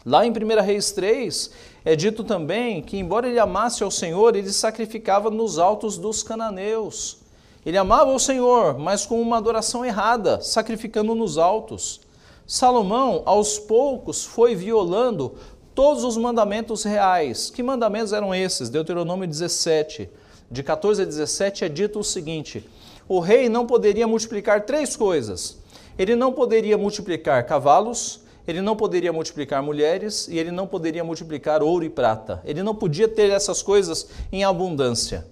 Lá 0.05 0.27
em 0.27 0.31
1 0.31 0.63
Reis 0.63 0.93
3 0.93 1.51
é 1.83 1.97
dito 1.97 2.23
também 2.23 2.83
que 2.83 2.99
embora 2.99 3.27
ele 3.27 3.39
amasse 3.39 3.83
ao 3.83 3.91
Senhor, 3.91 4.37
ele 4.37 4.53
sacrificava 4.53 5.31
nos 5.31 5.59
altos 5.59 5.97
dos 5.97 6.23
cananeus. 6.23 7.21
Ele 7.65 7.79
amava 7.79 8.13
o 8.13 8.19
Senhor, 8.19 8.79
mas 8.79 9.07
com 9.07 9.19
uma 9.19 9.39
adoração 9.39 9.83
errada, 9.83 10.43
sacrificando 10.43 11.15
nos 11.15 11.39
altos. 11.39 12.03
Salomão, 12.47 13.23
aos 13.25 13.59
poucos, 13.59 14.23
foi 14.23 14.55
violando 14.55 15.37
todos 15.75 16.05
os 16.05 16.19
mandamentos 16.19 16.85
reais. 16.85 17.49
Que 17.49 17.63
mandamentos 17.63 18.13
eram 18.13 18.35
esses? 18.35 18.69
Deuteronômio 18.69 19.27
17, 19.27 20.07
de 20.51 20.63
14 20.63 21.01
a 21.01 21.05
17, 21.07 21.65
é 21.65 21.69
dito 21.71 21.99
o 21.99 22.05
seguinte: 22.05 22.69
o 23.09 23.21
rei 23.21 23.49
não 23.49 23.67
poderia 23.67 24.07
multiplicar 24.07 24.67
três 24.67 24.97
coisas. 24.97 25.59
Ele 25.99 26.17
não 26.17 26.33
poderia 26.33 26.79
multiplicar 26.79 27.45
cavalos, 27.47 28.21
ele 28.47 28.61
não 28.61 28.75
poderia 28.75 29.13
multiplicar 29.13 29.63
mulheres 29.63 30.27
e 30.29 30.39
ele 30.39 30.51
não 30.51 30.67
poderia 30.67 31.05
multiplicar 31.05 31.63
ouro 31.63 31.85
e 31.85 31.91
prata. 31.91 32.43
Ele 32.45 32.63
não 32.63 32.75
podia 32.75 33.07
ter 33.07 33.31
essas 33.31 33.63
coisas 33.63 34.09
em 34.33 34.45
abundância. 34.45 35.27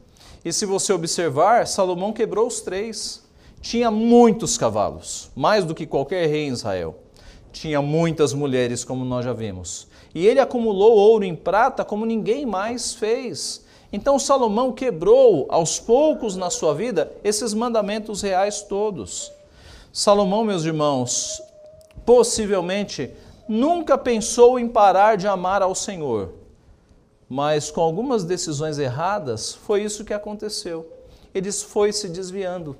E 0.45 0.53
se 0.53 0.65
você 0.65 0.93
observar, 0.93 1.67
Salomão 1.67 2.13
quebrou 2.13 2.47
os 2.47 2.61
três. 2.61 3.23
Tinha 3.61 3.91
muitos 3.91 4.57
cavalos, 4.57 5.31
mais 5.35 5.65
do 5.65 5.75
que 5.75 5.85
qualquer 5.85 6.29
rei 6.29 6.47
em 6.47 6.53
Israel. 6.53 6.97
Tinha 7.51 7.83
muitas 7.83 8.33
mulheres, 8.33 8.85
como 8.85 9.05
nós 9.05 9.25
já 9.25 9.33
vimos. 9.33 9.89
E 10.15 10.27
ele 10.27 10.39
acumulou 10.39 10.97
ouro 10.97 11.25
em 11.25 11.35
prata 11.35 11.85
como 11.85 12.07
ninguém 12.07 12.47
mais 12.47 12.95
fez. 12.95 13.65
Então 13.93 14.19
Salomão 14.19 14.71
quebrou 14.73 15.47
aos 15.49 15.81
poucos 15.81 16.37
na 16.37 16.51
sua 16.51 16.75
vida 16.75 17.13
esses 17.25 17.53
mandamentos 17.55 18.23
reais 18.23 18.63
todos. 18.63 19.33
Salomão, 19.99 20.45
meus 20.45 20.65
irmãos, 20.65 21.43
possivelmente 22.07 23.11
nunca 23.49 23.99
pensou 23.99 24.59
em 24.59 24.69
parar 24.69 25.17
de 25.17 25.27
amar 25.27 25.63
ao 25.63 25.75
Senhor 25.75 26.39
mas 27.29 27.71
com 27.71 27.83
algumas 27.83 28.25
decisões 28.25 28.79
erradas, 28.79 29.53
foi 29.55 29.83
isso 29.83 30.05
que 30.05 30.15
aconteceu. 30.15 30.91
Ele 31.35 31.53
foi 31.53 31.93
se 31.93 32.09
desviando. 32.09 32.75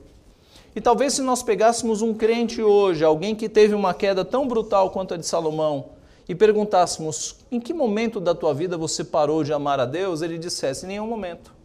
E 0.75 0.81
talvez 0.81 1.15
se 1.15 1.23
nós 1.23 1.43
pegássemos 1.43 2.01
um 2.01 2.15
crente 2.15 2.63
hoje, 2.63 3.05
alguém 3.05 3.35
que 3.35 3.49
teve 3.49 3.75
uma 3.75 3.93
queda 3.93 4.25
tão 4.25 4.49
brutal 4.49 4.91
quanto 4.91 5.13
a 5.13 5.17
de 5.17 5.27
Salomão, 5.27 5.91
e 6.27 6.35
perguntássemos 6.35 7.37
em 7.51 7.61
que 7.61 7.75
momento 7.75 8.21
da 8.21 8.35
tua 8.35 8.55
vida 8.55 8.77
você 8.77 9.05
parou 9.05 9.45
de 9.45 9.53
amar 9.53 9.81
a 9.81 9.87
Deus, 9.87 10.23
ele 10.23 10.39
dissesse: 10.39 10.85
em 10.85 10.89
nenhum 10.89 11.07
momento. 11.07 11.58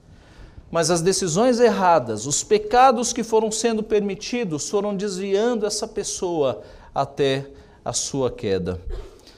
Mas 0.73 0.89
as 0.89 1.03
decisões 1.03 1.59
erradas, 1.59 2.25
os 2.25 2.43
pecados 2.43 3.13
que 3.13 3.23
foram 3.23 3.51
sendo 3.51 3.83
permitidos, 3.83 4.67
foram 4.71 4.97
desviando 4.97 5.67
essa 5.67 5.87
pessoa 5.87 6.63
até 6.95 7.45
a 7.85 7.93
sua 7.93 8.31
queda. 8.31 8.81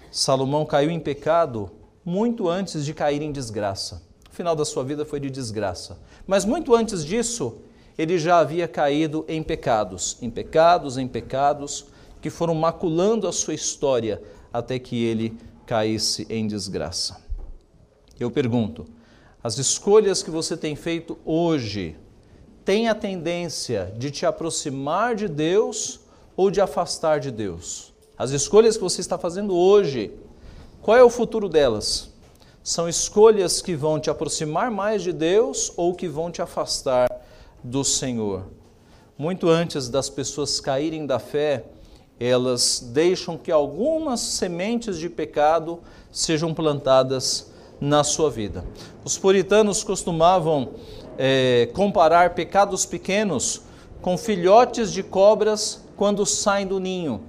Salomão 0.10 0.66
caiu 0.66 0.90
em 0.90 0.98
pecado 0.98 1.70
muito 2.06 2.48
antes 2.48 2.86
de 2.86 2.94
cair 2.94 3.22
em 3.22 3.34
desgraça. 3.34 4.02
O 4.32 4.34
final 4.34 4.56
da 4.56 4.64
sua 4.64 4.82
vida 4.86 5.04
foi 5.04 5.20
de 5.20 5.30
desgraça. 5.30 6.00
Mas 6.26 6.46
muito 6.46 6.74
antes 6.74 7.04
disso, 7.04 7.58
ele 7.98 8.18
já 8.18 8.40
havia 8.40 8.66
caído 8.66 9.26
em 9.28 9.44
pecados, 9.44 10.18
em 10.22 10.30
pecados, 10.30 10.98
em 10.98 11.06
pecados, 11.06 11.88
que 12.22 12.30
foram 12.30 12.56
maculando 12.56 13.28
a 13.28 13.34
sua 13.34 13.54
história 13.54 14.24
até 14.54 14.80
que 14.80 15.04
ele 15.04 15.38
caísse 15.66 16.26
em 16.30 16.48
desgraça. 16.48 17.22
Eu 18.18 18.32
pergunto: 18.32 18.95
as 19.46 19.60
escolhas 19.60 20.24
que 20.24 20.32
você 20.32 20.58
tem 20.58 20.76
feito 20.76 21.20
hoje 21.24 21.96
têm 22.66 22.90
a 22.90 22.96
tendência 22.96 23.94
de 23.96 24.10
te 24.10 24.26
aproximar 24.26 25.14
de 25.14 25.28
Deus 25.28 26.00
ou 26.36 26.50
de 26.50 26.60
afastar 26.60 27.20
de 27.20 27.30
Deus? 27.30 27.94
As 28.18 28.32
escolhas 28.32 28.76
que 28.76 28.82
você 28.82 29.02
está 29.02 29.20
fazendo 29.20 29.56
hoje 29.56 30.12
qual 30.82 30.98
é 30.98 31.04
o 31.04 31.12
futuro 31.12 31.48
delas? 31.48 32.10
São 32.64 32.90
escolhas 32.90 33.62
que 33.62 33.76
vão 33.76 34.00
te 34.00 34.10
aproximar 34.10 34.72
mais 34.72 35.04
de 35.04 35.14
Deus 35.14 35.72
ou 35.78 35.94
que 35.94 36.08
vão 36.08 36.32
te 36.32 36.42
afastar 36.42 37.08
do 37.64 37.84
Senhor. 37.84 38.48
Muito 39.16 39.48
antes 39.48 39.90
das 39.90 40.10
pessoas 40.10 40.60
caírem 40.60 41.06
da 41.06 41.20
fé, 41.20 41.66
elas 42.20 42.80
deixam 42.92 43.38
que 43.38 43.52
algumas 43.52 44.22
sementes 44.22 44.98
de 44.98 45.08
pecado 45.08 45.82
sejam 46.12 46.52
plantadas 46.52 47.54
na 47.80 48.04
sua 48.04 48.30
vida. 48.30 48.66
Os 49.04 49.18
puritanos 49.18 49.84
costumavam 49.84 50.72
é, 51.18 51.70
comparar 51.74 52.34
pecados 52.34 52.86
pequenos 52.86 53.62
com 54.02 54.18
filhotes 54.18 54.92
de 54.92 55.04
cobras 55.04 55.84
quando 55.96 56.26
saem 56.26 56.68
do 56.68 56.80
ninho. 56.80 57.22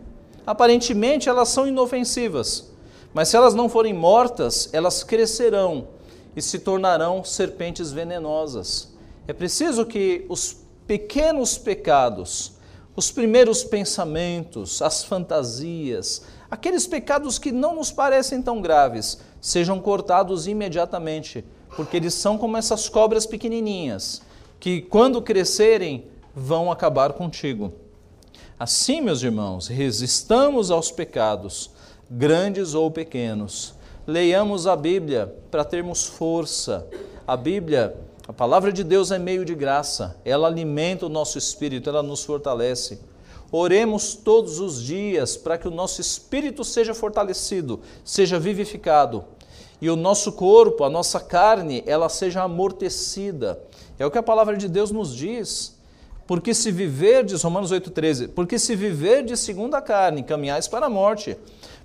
Aparentemente 0.47 1.29
elas 1.29 1.49
são 1.49 1.67
inofensivas, 1.67 2.71
mas 3.13 3.29
se 3.29 3.37
elas 3.37 3.55
não 3.55 3.69
forem 3.69 3.93
mortas, 3.93 4.69
elas 4.73 5.03
crescerão 5.03 5.89
e 6.37 6.43
se 6.43 6.59
tornarão 6.59 7.25
serpentes 7.25 7.91
venenosas. 7.91 8.95
É 9.27 9.33
preciso 9.33 9.87
que 9.87 10.27
os 10.29 10.57
pequenos 10.87 11.59
pecados, 11.59 12.53
os 12.97 13.11
primeiros 13.11 13.63
pensamentos, 13.63 14.81
as 14.81 15.05
fantasias, 15.05 16.23
aqueles 16.51 16.87
pecados 16.87 17.39
que 17.39 17.53
não 17.53 17.77
nos 17.77 17.93
parecem 17.93 18.41
tão 18.41 18.63
graves, 18.63 19.19
sejam 19.41 19.79
cortados 19.79 20.47
imediatamente, 20.47 21.45
porque 21.77 21.99
eles 21.99 22.15
são 22.15 22.39
como 22.39 22.57
essas 22.57 22.89
cobras 22.89 23.27
pequenininhas, 23.27 24.23
que 24.59 24.81
quando 24.81 25.21
crescerem 25.21 26.07
vão 26.35 26.73
acabar 26.73 27.13
contigo. 27.13 27.73
Assim, 28.59 29.03
meus 29.03 29.23
irmãos, 29.23 29.69
resistamos 29.69 30.71
aos 30.71 30.91
pecados 30.91 31.71
grandes 32.11 32.73
ou 32.73 32.91
pequenos. 32.91 33.75
Leiamos 34.07 34.67
a 34.67 34.75
Bíblia 34.75 35.35
para 35.51 35.65
termos 35.65 36.05
força. 36.05 36.87
A 37.27 37.37
Bíblia, 37.37 37.95
a 38.29 38.33
palavra 38.33 38.73
de 38.73 38.83
Deus 38.83 39.11
é 39.11 39.19
meio 39.19 39.45
de 39.45 39.55
graça, 39.55 40.17
ela 40.25 40.49
alimenta 40.49 41.07
o 41.07 41.09
nosso 41.09 41.39
espírito, 41.39 41.89
ela 41.89 42.03
nos 42.03 42.25
fortalece. 42.25 42.99
Oremos 43.53 44.15
todos 44.15 44.59
os 44.59 44.83
dias 44.83 45.37
para 45.37 45.57
que 45.57 45.69
o 45.69 45.71
nosso 45.71 46.01
espírito 46.01 46.65
seja 46.65 46.93
fortalecido, 46.93 47.81
seja 48.05 48.39
vivificado 48.39 49.25
e 49.81 49.91
o 49.91 49.97
nosso 49.97 50.33
corpo, 50.33 50.85
a 50.85 50.91
nossa 50.91 51.21
carne, 51.21 51.83
ela 51.87 52.09
seja 52.09 52.43
amortecida. 52.43 53.61
É 53.99 54.07
o 54.07 54.11
que 54.11 54.19
a 54.19 54.23
palavra 54.23 54.57
de 54.57 54.69
Deus 54.69 54.91
nos 54.91 55.15
diz. 55.15 55.77
Porque 56.27 56.55
se 56.55 56.73
viverdes, 56.73 57.43
Romanos 57.43 57.71
8,13, 57.71 58.31
porque 58.35 58.59
se 58.59 58.75
viverdes 58.75 59.39
segundo 59.39 59.75
a 59.77 59.83
carne, 59.83 60.25
caminhais 60.25 60.67
para 60.67 60.87
a 60.87 60.91
morte, 60.91 61.37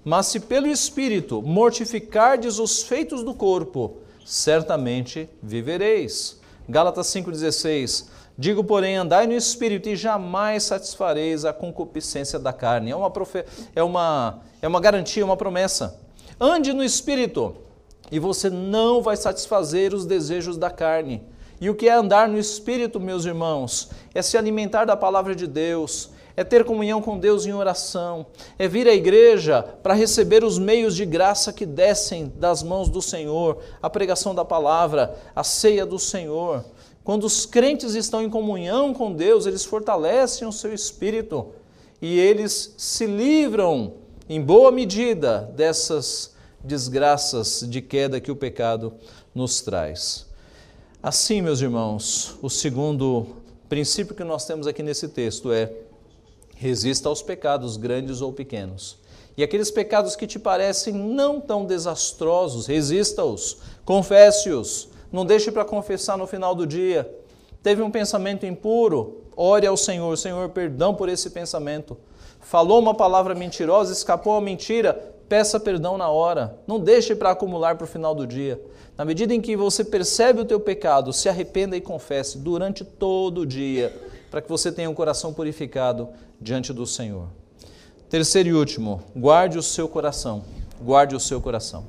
mas 0.04 0.28
se 0.28 0.40
pelo 0.40 0.66
Espírito 0.66 1.44
mortificardes 1.44 2.58
os 2.58 2.82
feitos 2.82 3.24
do 3.24 3.36
corpo, 3.36 3.98
certamente 4.26 5.30
vivereis. 5.42 6.40
Gálatas 6.68 7.08
5,16 7.08 8.10
Digo, 8.38 8.64
porém, 8.64 8.96
andai 8.96 9.28
no 9.28 9.34
Espírito 9.34 9.90
e 9.90 9.96
jamais 9.96 10.64
satisfareis 10.64 11.46
a 11.46 11.54
concupiscência 11.54 12.40
da 12.40 12.52
carne. 12.52 12.92
É 12.92 12.96
uma, 12.96 13.12
profe... 13.12 13.46
é 13.76 13.84
uma, 13.84 14.40
é 14.62 14.68
uma 14.68 14.80
garantia, 14.80 15.24
uma 15.24 15.38
promessa. 15.38 16.00
Ande 16.40 16.74
no 16.74 16.84
Espírito 16.84 17.56
e 18.12 18.20
você 18.20 18.50
não 18.50 19.02
vai 19.02 19.16
satisfazer 19.16 19.94
os 19.94 20.06
desejos 20.06 20.58
da 20.58 20.70
carne. 20.70 21.22
E 21.60 21.70
o 21.70 21.76
que 21.76 21.88
é 21.88 21.94
andar 21.94 22.28
no 22.28 22.40
Espírito, 22.40 23.00
meus 23.00 23.26
irmãos? 23.26 23.92
É 24.14 24.22
se 24.22 24.38
alimentar 24.38 24.86
da 24.86 24.98
palavra 24.98 25.36
de 25.36 25.46
Deus, 25.46 26.10
é 26.36 26.44
ter 26.44 26.64
comunhão 26.64 27.02
com 27.02 27.20
Deus 27.20 27.46
em 27.46 27.54
oração, 27.54 28.26
é 28.58 28.68
vir 28.68 28.88
à 28.88 28.94
igreja 28.94 29.64
para 29.84 29.94
receber 29.94 30.44
os 30.44 30.58
meios 30.58 30.96
de 30.96 31.06
graça 31.06 31.52
que 31.52 31.66
descem 31.66 32.32
das 32.36 32.64
mãos 32.64 32.90
do 32.90 33.02
Senhor, 33.02 33.58
a 33.82 33.90
pregação 33.90 34.34
da 34.34 34.46
palavra, 34.46 35.16
a 35.36 35.44
ceia 35.44 35.86
do 35.86 36.00
Senhor. 36.00 36.64
Quando 37.04 37.26
os 37.26 37.46
crentes 37.46 37.96
estão 37.96 38.22
em 38.22 38.30
comunhão 38.30 38.94
com 38.94 39.12
Deus, 39.12 39.46
eles 39.46 39.66
fortalecem 39.66 40.48
o 40.48 40.52
seu 40.52 40.74
espírito 40.74 41.48
e 42.02 42.20
eles 42.20 42.74
se 42.78 43.06
livram, 43.06 43.94
em 44.30 44.42
boa 44.42 44.72
medida, 44.72 45.52
dessas 45.56 46.34
desgraças 46.64 47.66
de 47.68 47.82
queda 47.82 48.20
que 48.20 48.32
o 48.32 48.36
pecado 48.36 48.94
nos 49.34 49.62
traz. 49.62 50.28
Assim, 51.02 51.42
meus 51.42 51.62
irmãos, 51.62 52.38
o 52.42 52.50
segundo 52.50 53.26
princípio 53.68 54.16
que 54.16 54.24
nós 54.24 54.46
temos 54.46 54.68
aqui 54.68 54.84
nesse 54.84 55.08
texto 55.08 55.52
é 55.52 55.72
Resista 56.62 57.10
aos 57.10 57.24
pecados, 57.24 57.76
grandes 57.76 58.22
ou 58.22 58.32
pequenos. 58.32 59.00
E 59.36 59.42
aqueles 59.42 59.72
pecados 59.72 60.16
que 60.16 60.28
te 60.28 60.38
parecem 60.38 60.94
não 60.94 61.42
tão 61.42 61.66
desastrosos, 61.66 62.68
resista-os, 62.68 63.58
confesse-os, 63.84 64.88
não 65.12 65.26
deixe 65.26 65.52
para 65.52 65.66
confessar 65.66 66.20
no 66.20 66.28
final 66.28 66.54
do 66.54 66.68
dia. 66.68 67.12
Teve 67.64 67.82
um 67.82 67.90
pensamento 67.90 68.46
impuro, 68.46 69.24
ore 69.36 69.66
ao 69.66 69.76
Senhor, 69.76 70.16
Senhor, 70.20 70.50
perdão 70.50 70.94
por 70.94 71.10
esse 71.10 71.32
pensamento. 71.32 71.98
Falou 72.40 72.78
uma 72.78 72.94
palavra 72.94 73.34
mentirosa, 73.34 73.92
escapou 73.92 74.36
a 74.36 74.42
mentira, 74.42 74.94
peça 75.28 75.60
perdão 75.60 75.98
na 75.98 76.10
hora. 76.10 76.60
Não 76.68 76.80
deixe 76.80 77.16
para 77.16 77.32
acumular 77.32 77.76
para 77.76 77.86
o 77.86 77.88
final 77.88 78.14
do 78.14 78.28
dia. 78.28 78.62
Na 78.96 79.04
medida 79.04 79.34
em 79.34 79.42
que 79.42 79.56
você 79.56 79.84
percebe 79.84 80.42
o 80.42 80.46
teu 80.46 80.60
pecado, 80.60 81.12
se 81.12 81.28
arrependa 81.28 81.76
e 81.76 81.82
confesse 81.82 82.38
durante 82.38 82.86
todo 82.86 83.42
o 83.42 83.46
dia, 83.48 84.11
para 84.32 84.42
que 84.42 84.48
você 84.48 84.72
tenha 84.72 84.90
um 84.90 84.94
coração 84.94 85.34
purificado 85.34 86.08
diante 86.40 86.72
do 86.72 86.88
Senhor. 86.88 87.28
Terceiro 88.10 88.48
e 88.48 88.54
último, 88.54 89.04
guarde 89.14 89.58
o 89.58 89.62
seu 89.62 89.90
coração. 89.90 90.44
Guarde 90.82 91.16
o 91.16 91.20
seu 91.20 91.42
coração. 91.42 91.86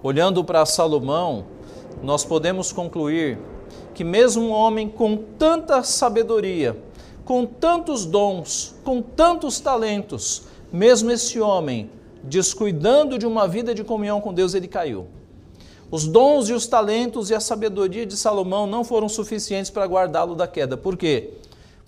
Olhando 0.00 0.44
para 0.44 0.64
Salomão, 0.64 1.44
nós 2.00 2.24
podemos 2.24 2.70
concluir 2.70 3.36
que 3.94 4.04
mesmo 4.04 4.44
um 4.44 4.52
homem 4.52 4.88
com 4.88 5.16
tanta 5.16 5.82
sabedoria, 5.82 6.80
com 7.24 7.44
tantos 7.44 8.06
dons, 8.06 8.76
com 8.84 9.02
tantos 9.02 9.58
talentos, 9.58 10.44
mesmo 10.72 11.10
esse 11.10 11.40
homem, 11.40 11.90
descuidando 12.22 13.18
de 13.18 13.26
uma 13.26 13.48
vida 13.48 13.74
de 13.74 13.82
comunhão 13.82 14.20
com 14.20 14.32
Deus, 14.32 14.54
ele 14.54 14.68
caiu. 14.68 15.08
Os 15.90 16.06
dons 16.06 16.48
e 16.48 16.52
os 16.52 16.66
talentos 16.66 17.30
e 17.30 17.34
a 17.34 17.40
sabedoria 17.40 18.04
de 18.04 18.16
Salomão 18.16 18.66
não 18.66 18.84
foram 18.84 19.08
suficientes 19.08 19.70
para 19.70 19.86
guardá-lo 19.86 20.34
da 20.34 20.46
queda. 20.46 20.76
Por 20.76 20.96
quê? 20.96 21.32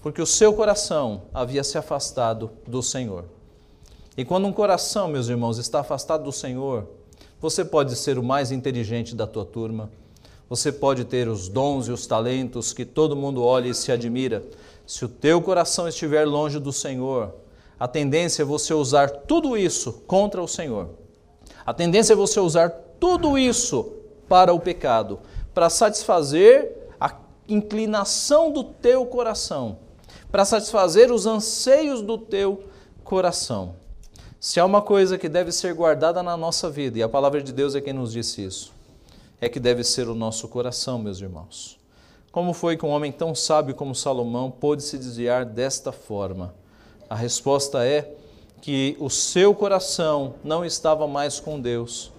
porque 0.03 0.21
o 0.21 0.27
seu 0.27 0.53
coração 0.53 1.23
havia 1.33 1.63
se 1.63 1.77
afastado 1.77 2.51
do 2.67 2.83
Senhor. 2.83 3.25
E 4.17 4.25
quando 4.25 4.47
um 4.47 4.53
coração, 4.53 5.09
meus 5.09 5.29
irmãos, 5.29 5.59
está 5.59 5.81
afastado 5.81 6.25
do 6.25 6.33
Senhor, 6.33 6.87
você 7.41 7.65
pode 7.65 7.95
ser 7.97 8.19
o 8.19 8.23
mais 8.23 8.51
inteligente 8.51 9.15
da 9.15 9.27
tua 9.27 9.45
turma, 9.45 9.91
você 10.49 10.73
pode 10.73 11.05
ter 11.05 11.29
os 11.29 11.49
dons 11.49 11.87
e 11.87 11.93
os 11.93 12.07
talentos 12.07 12.73
que 12.73 12.85
todo 12.85 13.15
mundo 13.15 13.43
olha 13.43 13.69
e 13.69 13.75
se 13.75 13.93
admira. 13.93 14.43
Se 14.87 15.05
o 15.05 15.09
teu 15.09 15.41
coração 15.41 15.87
estiver 15.87 16.25
longe 16.27 16.59
do 16.59 16.73
Senhor, 16.73 17.33
a 17.79 17.87
tendência 17.87 18.43
é 18.43 18.45
você 18.45 18.75
usar 18.75 19.09
tudo 19.09 19.57
isso 19.57 19.93
contra 20.07 20.43
o 20.43 20.49
Senhor. 20.49 20.89
A 21.65 21.73
tendência 21.73 22.15
é 22.15 22.17
você 22.17 22.41
usar 22.41 22.71
tudo 23.01 23.39
isso 23.39 23.93
para 24.29 24.53
o 24.53 24.61
pecado, 24.61 25.19
para 25.55 25.71
satisfazer 25.71 26.93
a 27.01 27.17
inclinação 27.49 28.53
do 28.53 28.63
teu 28.63 29.05
coração 29.07 29.79
para 30.31 30.45
satisfazer 30.45 31.11
os 31.11 31.27
anseios 31.27 32.03
do 32.03 32.17
teu 32.17 32.65
coração. 33.03 33.75
Se 34.39 34.59
há 34.59 34.65
uma 34.65 34.81
coisa 34.81 35.19
que 35.19 35.29
deve 35.29 35.53
ser 35.53 35.75
guardada 35.75 36.23
na 36.23 36.37
nossa 36.37 36.71
vida, 36.71 36.99
e 36.99 37.03
a 37.03 37.09
palavra 37.09 37.43
de 37.43 37.53
Deus 37.53 37.75
é 37.75 37.81
quem 37.81 37.93
nos 37.93 38.13
disse 38.13 38.43
isso, 38.45 38.73
é 39.41 39.49
que 39.49 39.61
deve 39.61 39.83
ser 39.85 40.09
o 40.09 40.15
nosso 40.15 40.49
coração, 40.49 40.99
meus 40.99 41.21
irmãos. 41.21 41.79
Como 42.31 42.53
foi 42.53 42.77
que 42.77 42.87
um 42.87 42.91
homem 42.91 43.11
tão 43.11 43.35
sábio 43.35 43.75
como 43.75 43.95
Salomão 43.95 44.51
pôde 44.51 44.83
se 44.83 44.97
desviar 44.97 45.45
desta 45.45 45.91
forma? 45.91 46.55
A 47.09 47.17
resposta 47.17 47.85
é 47.85 48.15
que 48.63 48.97
o 49.01 49.11
seu 49.11 49.55
coração 49.55 50.35
não 50.45 50.65
estava 50.65 51.09
mais 51.09 51.41
com 51.41 51.61
Deus. 51.61 52.13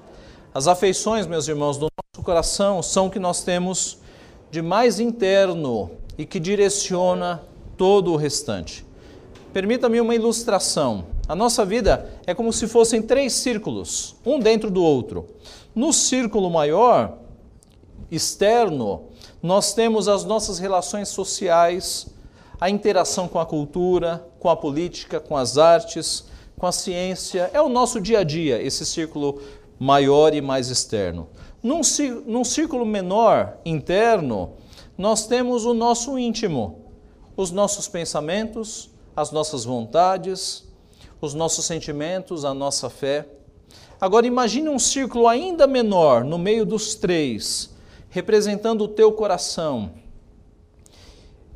As 0.54 0.68
afeições, 0.68 1.26
meus 1.26 1.48
irmãos, 1.48 1.78
do 1.78 1.88
nosso 1.88 2.26
coração 2.26 2.84
são 2.84 3.08
o 3.08 3.10
que 3.10 3.20
nós 3.20 3.42
temos 3.42 4.00
de 4.50 4.62
mais 4.62 5.00
interno 5.00 5.92
e 6.18 6.26
que 6.26 6.42
direciona 6.42 7.42
todo 7.78 8.12
o 8.12 8.18
restante. 8.18 8.86
Permita-me 9.54 10.02
uma 10.02 10.14
ilustração. 10.14 11.06
A 11.26 11.34
nossa 11.34 11.64
vida 11.64 12.20
é 12.28 12.34
como 12.34 12.52
se 12.52 12.68
fossem 12.68 13.02
três 13.02 13.32
círculos, 13.32 14.18
um 14.26 14.40
dentro 14.40 14.70
do 14.70 14.84
outro. 14.84 15.26
No 15.74 15.94
círculo 15.94 16.50
maior, 16.50 17.18
externo, 18.12 19.04
nós 19.42 19.74
temos 19.74 20.10
as 20.10 20.26
nossas 20.26 20.60
relações 20.60 21.08
sociais, 21.08 22.08
a 22.60 22.70
interação 22.70 23.26
com 23.26 23.40
a 23.40 23.46
cultura, 23.46 24.28
com 24.38 24.50
a 24.50 24.58
política, 24.58 25.18
com 25.18 25.38
as 25.38 25.58
artes, 25.58 26.26
com 26.58 26.68
a 26.68 26.74
ciência. 26.74 27.50
É 27.54 27.62
o 27.62 27.70
nosso 27.70 28.02
dia 28.02 28.20
a 28.20 28.24
dia, 28.24 28.62
esse 28.62 28.86
círculo 28.86 29.42
maior 29.82 30.36
e 30.36 30.42
mais 30.42 30.70
externo. 30.70 31.28
Num, 31.64 31.82
num 32.28 32.44
círculo 32.44 32.86
menor, 32.86 33.58
interno, 33.66 34.52
nós 34.96 35.26
temos 35.26 35.66
o 35.66 35.74
nosso 35.74 36.20
íntimo, 36.20 36.86
os 37.36 37.50
nossos 37.50 37.88
pensamentos, 37.88 38.92
as 39.16 39.32
nossas 39.32 39.66
vontades, 39.66 40.72
os 41.20 41.34
nossos 41.34 41.66
sentimentos, 41.66 42.46
a 42.46 42.54
nossa 42.54 42.92
fé. 42.92 43.28
Agora 44.00 44.28
imagine 44.28 44.70
um 44.70 44.78
círculo 44.78 45.28
ainda 45.28 45.66
menor 45.66 46.24
no 46.24 46.38
meio 46.38 46.64
dos 46.64 46.94
três, 46.94 47.72
representando 48.12 48.84
o 48.84 48.88
teu 48.88 49.12
coração. 49.12 49.94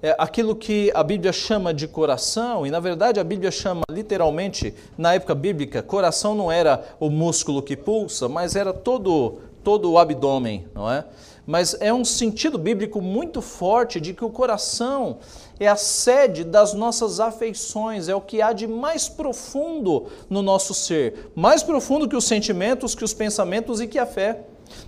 É 0.06 0.16
aquilo 0.20 0.56
que 0.56 0.92
a 0.94 1.02
Bíblia 1.02 1.34
chama 1.34 1.74
de 1.74 1.88
coração, 1.88 2.64
e 2.64 2.70
na 2.70 2.80
verdade 2.80 3.20
a 3.20 3.24
Bíblia 3.24 3.50
chama 3.50 3.82
literalmente, 3.90 4.72
na 4.96 5.16
época 5.16 5.34
bíblica, 5.34 5.82
coração 5.82 6.36
não 6.36 6.52
era 6.52 6.96
o 7.00 7.10
músculo 7.10 7.60
que 7.60 7.76
pulsa, 7.76 8.30
mas 8.30 8.56
era 8.56 8.72
todo, 8.72 9.40
todo 9.64 9.92
o 9.92 9.98
abdômen, 9.98 10.68
não 10.76 10.92
é? 10.92 11.06
Mas 11.44 11.76
é 11.80 11.92
um 11.92 12.06
sentido 12.06 12.60
bíblico 12.60 13.02
muito 13.02 13.42
forte 13.42 14.00
de 14.00 14.14
que 14.14 14.24
o 14.24 14.30
coração 14.30 15.18
é 15.60 15.68
a 15.68 15.76
sede 15.76 16.44
das 16.44 16.76
nossas 16.76 17.20
afeições, 17.20 18.08
é 18.08 18.14
o 18.14 18.22
que 18.22 18.44
há 18.44 18.54
de 18.54 18.68
mais 18.68 19.10
profundo 19.10 20.06
no 20.30 20.44
nosso 20.44 20.76
ser, 20.76 21.32
mais 21.34 21.64
profundo 21.64 22.08
que 22.08 22.16
os 22.16 22.26
sentimentos, 22.26 22.94
que 22.94 23.04
os 23.04 23.12
pensamentos 23.16 23.82
e 23.82 23.88
que 23.88 23.98
a 23.98 24.06
fé. 24.06 24.42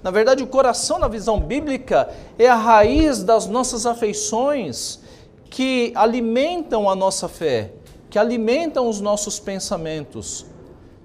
Na 0.03 0.11
verdade, 0.11 0.43
o 0.43 0.47
coração, 0.47 0.99
na 0.99 1.07
visão 1.07 1.39
bíblica, 1.39 2.07
é 2.37 2.47
a 2.47 2.55
raiz 2.55 3.23
das 3.23 3.47
nossas 3.47 3.87
afeições 3.87 5.06
que 5.57 5.91
alimentam 5.95 6.87
a 6.87 6.95
nossa 6.95 7.27
fé, 7.27 7.73
que 8.11 8.19
alimentam 8.19 8.87
os 8.87 9.01
nossos 9.01 9.39
pensamentos. 9.39 10.45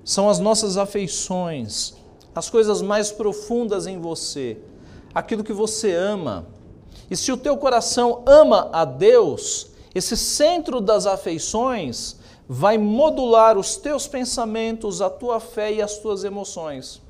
São 0.05 0.29
as 0.29 0.39
nossas 0.39 0.77
afeições, 0.77 1.95
as 2.35 2.51
coisas 2.51 2.83
mais 2.83 3.11
profundas 3.11 3.87
em 3.87 3.99
você, 3.99 4.59
aquilo 5.15 5.43
que 5.43 5.55
você 5.55 5.95
ama 5.95 6.47
e 7.11 7.17
se 7.17 7.33
o 7.33 7.37
teu 7.39 7.57
coração 7.57 8.23
ama 8.27 8.69
a 8.75 8.85
Deus, 8.85 9.69
esse 9.95 10.19
centro 10.19 10.83
das 10.83 11.07
afeições 11.07 12.17
vai 12.47 12.77
modular 12.77 13.57
os 13.57 13.77
teus 13.77 14.07
pensamentos, 14.07 15.01
a 15.01 15.09
tua 15.09 15.41
fé 15.41 15.73
e 15.73 15.81
as 15.81 15.97
tuas 15.97 16.25
emoções. 16.25 17.01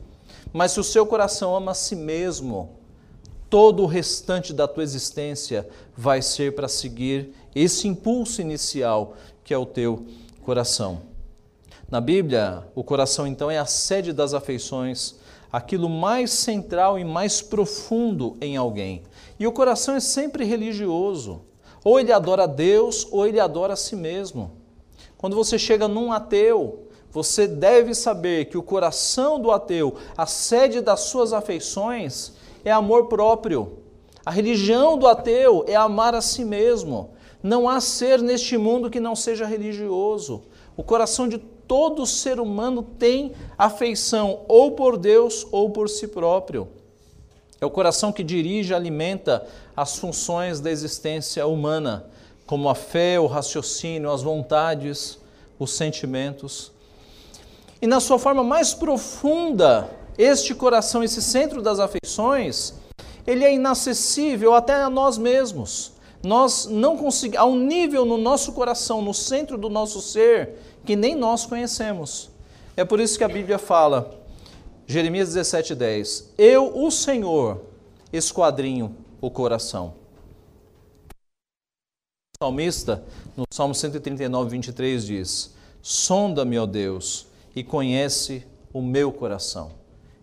Mas 0.52 0.70
se 0.70 0.78
o 0.78 0.85
seu 0.85 1.05
coração 1.05 1.57
ama 1.57 1.72
a 1.72 1.74
si 1.74 1.96
mesmo, 1.96 2.70
todo 3.53 3.83
o 3.83 3.87
restante 3.87 4.55
da 4.55 4.67
tua 4.67 4.83
existência 4.83 5.69
vai 5.95 6.23
ser 6.23 6.55
para 6.55 6.69
seguir 6.69 7.35
esse 7.55 7.87
impulso 7.87 8.41
inicial 8.41 9.12
que 9.45 9.53
é 9.53 9.59
o 9.59 9.67
teu 9.67 10.07
coração. 10.41 11.03
Na 11.91 12.01
Bíblia, 12.01 12.67
o 12.75 12.83
coração 12.83 13.27
então 13.27 13.51
é 13.51 13.59
a 13.59 13.67
sede 13.67 14.11
das 14.11 14.33
afeições, 14.33 15.17
aquilo 15.53 15.87
mais 15.91 16.31
central 16.31 16.99
e 16.99 17.05
mais 17.05 17.43
profundo 17.43 18.38
em 18.41 18.57
alguém. 18.57 19.03
E 19.38 19.47
o 19.47 19.53
coração 19.53 19.97
é 19.97 20.01
sempre 20.01 20.47
religioso. 20.47 21.43
Ou 21.85 22.01
ele 22.01 22.11
adora 22.11 22.45
a 22.45 22.47
Deus, 22.47 23.07
ou 23.11 23.27
ele 23.27 23.38
adora 23.38 23.75
a 23.75 23.77
si 23.77 23.95
mesmo. 23.95 24.53
Quando 25.19 25.37
você 25.37 25.59
chega 25.59 25.87
num 25.87 26.11
ateu, 26.11 26.88
você 27.11 27.47
deve 27.47 27.95
saber 27.95 28.47
que 28.47 28.57
o 28.57 28.62
coração 28.62 29.38
do 29.38 29.51
ateu, 29.51 29.95
a 30.17 30.25
sede 30.25 30.81
das 30.81 31.01
suas 31.01 31.35
afeições, 31.35 32.33
é 32.64 32.70
amor 32.70 33.07
próprio. 33.07 33.79
A 34.25 34.31
religião 34.31 34.96
do 34.96 35.07
ateu 35.07 35.64
é 35.66 35.75
amar 35.75 36.14
a 36.14 36.20
si 36.20 36.44
mesmo. 36.44 37.11
Não 37.42 37.68
há 37.68 37.81
ser 37.81 38.22
neste 38.22 38.57
mundo 38.57 38.88
que 38.88 39.01
não 39.01 39.16
seja 39.16 39.44
religioso. 39.46 40.42
O 40.77 40.83
coração 40.83 41.29
de 41.29 41.38
todo 41.38 42.07
ser 42.07 42.38
humano 42.38 42.83
tem 42.83 43.33
afeição 43.59 44.40
ou 44.46 44.72
por 44.72 44.96
Deus 44.96 45.46
ou 45.51 45.70
por 45.70 45.88
si 45.88 46.07
próprio. 46.07 46.68
É 47.61 47.66
o 47.66 47.70
coração 47.70 48.12
que 48.12 48.22
dirige 48.22 48.75
alimenta 48.75 49.46
as 49.77 49.96
funções 49.96 50.61
da 50.61 50.70
existência 50.70 51.46
humana, 51.46 52.07
como 52.46 52.68
a 52.68 52.75
fé, 52.75 53.18
o 53.18 53.27
raciocínio, 53.27 54.11
as 54.11 54.22
vontades, 54.22 55.18
os 55.59 55.72
sentimentos. 55.72 56.72
E 57.81 57.87
na 57.87 58.01
sua 58.01 58.18
forma 58.18 58.44
mais 58.44 58.75
profunda, 58.75 59.88
este 60.18 60.55
coração, 60.55 61.03
esse 61.03 61.22
centro 61.22 61.62
das 61.62 61.79
afeições, 61.79 62.75
ele 63.27 63.44
é 63.44 63.55
inacessível 63.55 64.55
até 64.55 64.75
a 64.75 64.90
nós 64.90 65.16
mesmos. 65.18 65.92
Nós 66.22 66.66
não 66.66 66.96
conseguimos, 66.96 67.40
há 67.40 67.46
um 67.46 67.59
nível 67.59 68.05
no 68.05 68.16
nosso 68.16 68.53
coração, 68.53 69.03
no 69.03 69.12
centro 69.12 69.59
do 69.59 69.68
nosso 69.68 70.01
ser, 70.01 70.59
que 70.85 70.94
nem 70.94 71.16
nós 71.16 71.46
conhecemos. 71.46 72.31
É 72.77 72.85
por 72.85 73.01
isso 73.01 73.18
que 73.18 73.25
a 73.25 73.29
Bíblia 73.29 73.59
fala: 73.59 74.22
Jeremias 74.87 75.35
17:10. 75.35 76.27
Eu, 76.38 76.79
o 76.79 76.90
Senhor, 76.90 77.62
esquadrinho 78.12 78.96
o 79.20 79.31
coração. 79.31 79.94
O 82.37 82.44
salmista, 82.44 83.05
no 83.37 83.44
Salmo 83.53 83.75
139, 83.75 84.51
23, 84.51 85.05
diz: 85.05 85.55
Sonda-me, 85.81 86.59
ó 86.59 86.66
Deus, 86.66 87.27
e 87.55 87.64
conhece 87.64 88.44
o 88.72 88.81
meu 88.81 89.12
coração. 89.12 89.82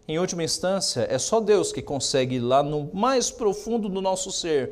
Em 0.09 0.17
última 0.17 0.43
instância, 0.43 1.05
é 1.07 1.19
só 1.19 1.39
Deus 1.39 1.71
que 1.71 1.83
consegue 1.83 2.37
ir 2.37 2.39
lá 2.39 2.63
no 2.63 2.89
mais 2.91 3.29
profundo 3.29 3.87
do 3.87 4.01
nosso 4.01 4.31
ser 4.31 4.71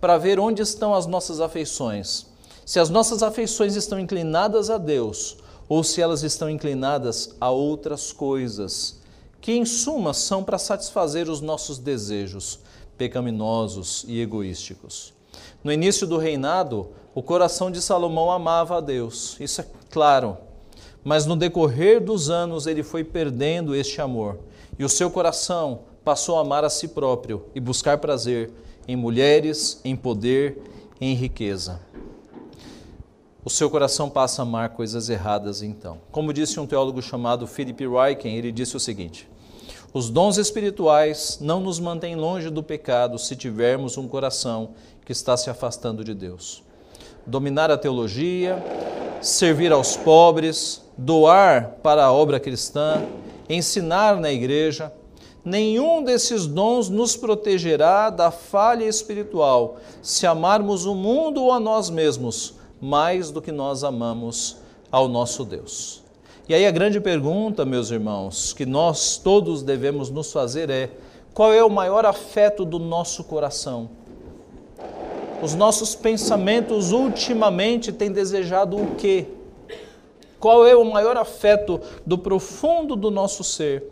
para 0.00 0.16
ver 0.16 0.40
onde 0.40 0.62
estão 0.62 0.94
as 0.94 1.04
nossas 1.04 1.38
afeições. 1.38 2.24
Se 2.64 2.80
as 2.80 2.88
nossas 2.88 3.22
afeições 3.22 3.76
estão 3.76 4.00
inclinadas 4.00 4.70
a 4.70 4.78
Deus 4.78 5.36
ou 5.68 5.84
se 5.84 6.00
elas 6.00 6.22
estão 6.22 6.48
inclinadas 6.48 7.36
a 7.38 7.50
outras 7.50 8.10
coisas, 8.10 8.98
que 9.38 9.52
em 9.52 9.66
suma 9.66 10.14
são 10.14 10.42
para 10.42 10.56
satisfazer 10.56 11.28
os 11.28 11.42
nossos 11.42 11.78
desejos 11.78 12.58
pecaminosos 12.96 14.06
e 14.08 14.18
egoísticos. 14.18 15.12
No 15.62 15.70
início 15.70 16.06
do 16.06 16.16
reinado, 16.16 16.88
o 17.14 17.22
coração 17.22 17.70
de 17.70 17.82
Salomão 17.82 18.30
amava 18.30 18.78
a 18.78 18.80
Deus, 18.80 19.36
isso 19.40 19.60
é 19.60 19.66
claro. 19.90 20.38
Mas 21.02 21.26
no 21.26 21.36
decorrer 21.36 22.02
dos 22.02 22.28
anos 22.28 22.66
ele 22.66 22.82
foi 22.82 23.02
perdendo 23.02 23.74
este 23.74 24.00
amor 24.00 24.38
e 24.78 24.84
o 24.84 24.88
seu 24.88 25.10
coração 25.10 25.80
passou 26.04 26.38
a 26.38 26.40
amar 26.40 26.64
a 26.64 26.70
si 26.70 26.88
próprio 26.88 27.44
e 27.54 27.60
buscar 27.60 27.98
prazer 27.98 28.50
em 28.86 28.96
mulheres, 28.96 29.80
em 29.84 29.94
poder, 29.94 30.60
em 31.00 31.14
riqueza. 31.14 31.80
O 33.42 33.48
seu 33.48 33.70
coração 33.70 34.10
passa 34.10 34.42
a 34.42 34.44
amar 34.44 34.70
coisas 34.70 35.08
erradas 35.08 35.62
então. 35.62 35.98
Como 36.10 36.32
disse 36.32 36.60
um 36.60 36.66
teólogo 36.66 37.00
chamado 37.00 37.46
Philip 37.46 37.84
Ryken, 37.86 38.36
ele 38.36 38.52
disse 38.52 38.76
o 38.76 38.80
seguinte: 38.80 39.26
Os 39.94 40.10
dons 40.10 40.36
espirituais 40.36 41.38
não 41.40 41.60
nos 41.60 41.80
mantêm 41.80 42.16
longe 42.16 42.50
do 42.50 42.62
pecado 42.62 43.18
se 43.18 43.34
tivermos 43.34 43.96
um 43.96 44.06
coração 44.06 44.74
que 45.06 45.12
está 45.12 45.36
se 45.38 45.48
afastando 45.48 46.04
de 46.04 46.12
Deus. 46.12 46.62
Dominar 47.26 47.70
a 47.70 47.78
teologia, 47.78 48.62
servir 49.20 49.72
aos 49.72 49.96
pobres, 49.96 50.82
doar 50.96 51.76
para 51.82 52.04
a 52.04 52.12
obra 52.12 52.40
cristã, 52.40 53.02
ensinar 53.48 54.16
na 54.16 54.30
igreja, 54.30 54.92
nenhum 55.44 56.02
desses 56.02 56.46
dons 56.46 56.88
nos 56.88 57.16
protegerá 57.16 58.10
da 58.10 58.30
falha 58.30 58.84
espiritual 58.84 59.76
se 60.02 60.26
amarmos 60.26 60.84
o 60.84 60.94
mundo 60.94 61.42
ou 61.42 61.52
a 61.52 61.60
nós 61.60 61.90
mesmos 61.90 62.54
mais 62.80 63.30
do 63.30 63.42
que 63.42 63.52
nós 63.52 63.84
amamos 63.84 64.56
ao 64.90 65.08
nosso 65.08 65.44
Deus. 65.44 66.02
E 66.48 66.54
aí 66.54 66.66
a 66.66 66.70
grande 66.70 67.00
pergunta, 67.00 67.64
meus 67.64 67.90
irmãos, 67.90 68.52
que 68.52 68.66
nós 68.66 69.16
todos 69.18 69.62
devemos 69.62 70.10
nos 70.10 70.32
fazer 70.32 70.68
é: 70.68 70.90
qual 71.32 71.52
é 71.52 71.62
o 71.62 71.70
maior 71.70 72.04
afeto 72.04 72.64
do 72.64 72.78
nosso 72.78 73.22
coração? 73.24 73.90
Os 75.42 75.54
nossos 75.54 75.94
pensamentos 75.94 76.92
ultimamente 76.92 77.92
têm 77.92 78.12
desejado 78.12 78.76
o 78.76 78.94
quê? 78.96 79.26
Qual 80.38 80.66
é 80.66 80.76
o 80.76 80.84
maior 80.84 81.16
afeto 81.16 81.80
do 82.04 82.18
profundo 82.18 82.94
do 82.94 83.10
nosso 83.10 83.42
ser? 83.42 83.84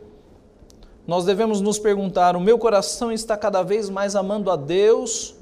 Nós 1.06 1.24
devemos 1.24 1.62
nos 1.62 1.78
perguntar: 1.78 2.36
o 2.36 2.40
meu 2.40 2.58
coração 2.58 3.10
está 3.10 3.36
cada 3.36 3.62
vez 3.62 3.88
mais 3.88 4.14
amando 4.14 4.50
a 4.50 4.56
Deus 4.56 5.34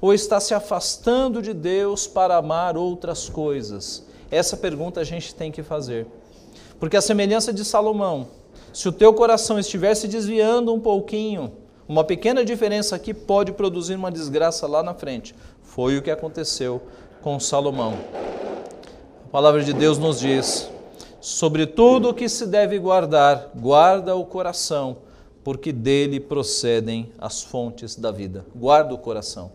ou 0.00 0.12
está 0.12 0.38
se 0.38 0.52
afastando 0.52 1.40
de 1.40 1.54
Deus 1.54 2.06
para 2.06 2.36
amar 2.36 2.76
outras 2.76 3.28
coisas? 3.28 4.06
Essa 4.30 4.56
pergunta 4.56 5.00
a 5.00 5.04
gente 5.04 5.34
tem 5.34 5.50
que 5.50 5.62
fazer. 5.62 6.06
Porque 6.78 6.96
a 6.96 7.00
semelhança 7.00 7.52
de 7.52 7.64
Salomão, 7.64 8.28
se 8.72 8.86
o 8.86 8.92
teu 8.92 9.14
coração 9.14 9.58
estiver 9.58 9.94
se 9.94 10.08
desviando 10.08 10.74
um 10.74 10.80
pouquinho, 10.80 11.52
uma 11.86 12.02
pequena 12.02 12.44
diferença 12.44 12.96
aqui 12.96 13.12
pode 13.12 13.52
produzir 13.52 13.94
uma 13.94 14.10
desgraça 14.10 14.66
lá 14.66 14.82
na 14.82 14.94
frente. 14.94 15.34
Foi 15.62 15.98
o 15.98 16.02
que 16.02 16.10
aconteceu 16.10 16.80
com 17.20 17.38
Salomão. 17.38 17.94
A 19.26 19.28
palavra 19.30 19.62
de 19.62 19.72
Deus 19.72 19.98
nos 19.98 20.20
diz: 20.20 20.70
sobre 21.20 21.66
tudo 21.66 22.10
o 22.10 22.14
que 22.14 22.28
se 22.28 22.46
deve 22.46 22.78
guardar, 22.78 23.50
guarda 23.54 24.16
o 24.16 24.24
coração, 24.24 24.98
porque 25.42 25.72
dele 25.72 26.20
procedem 26.20 27.12
as 27.18 27.42
fontes 27.42 27.96
da 27.96 28.10
vida. 28.10 28.46
Guarda 28.54 28.94
o 28.94 28.98
coração, 28.98 29.52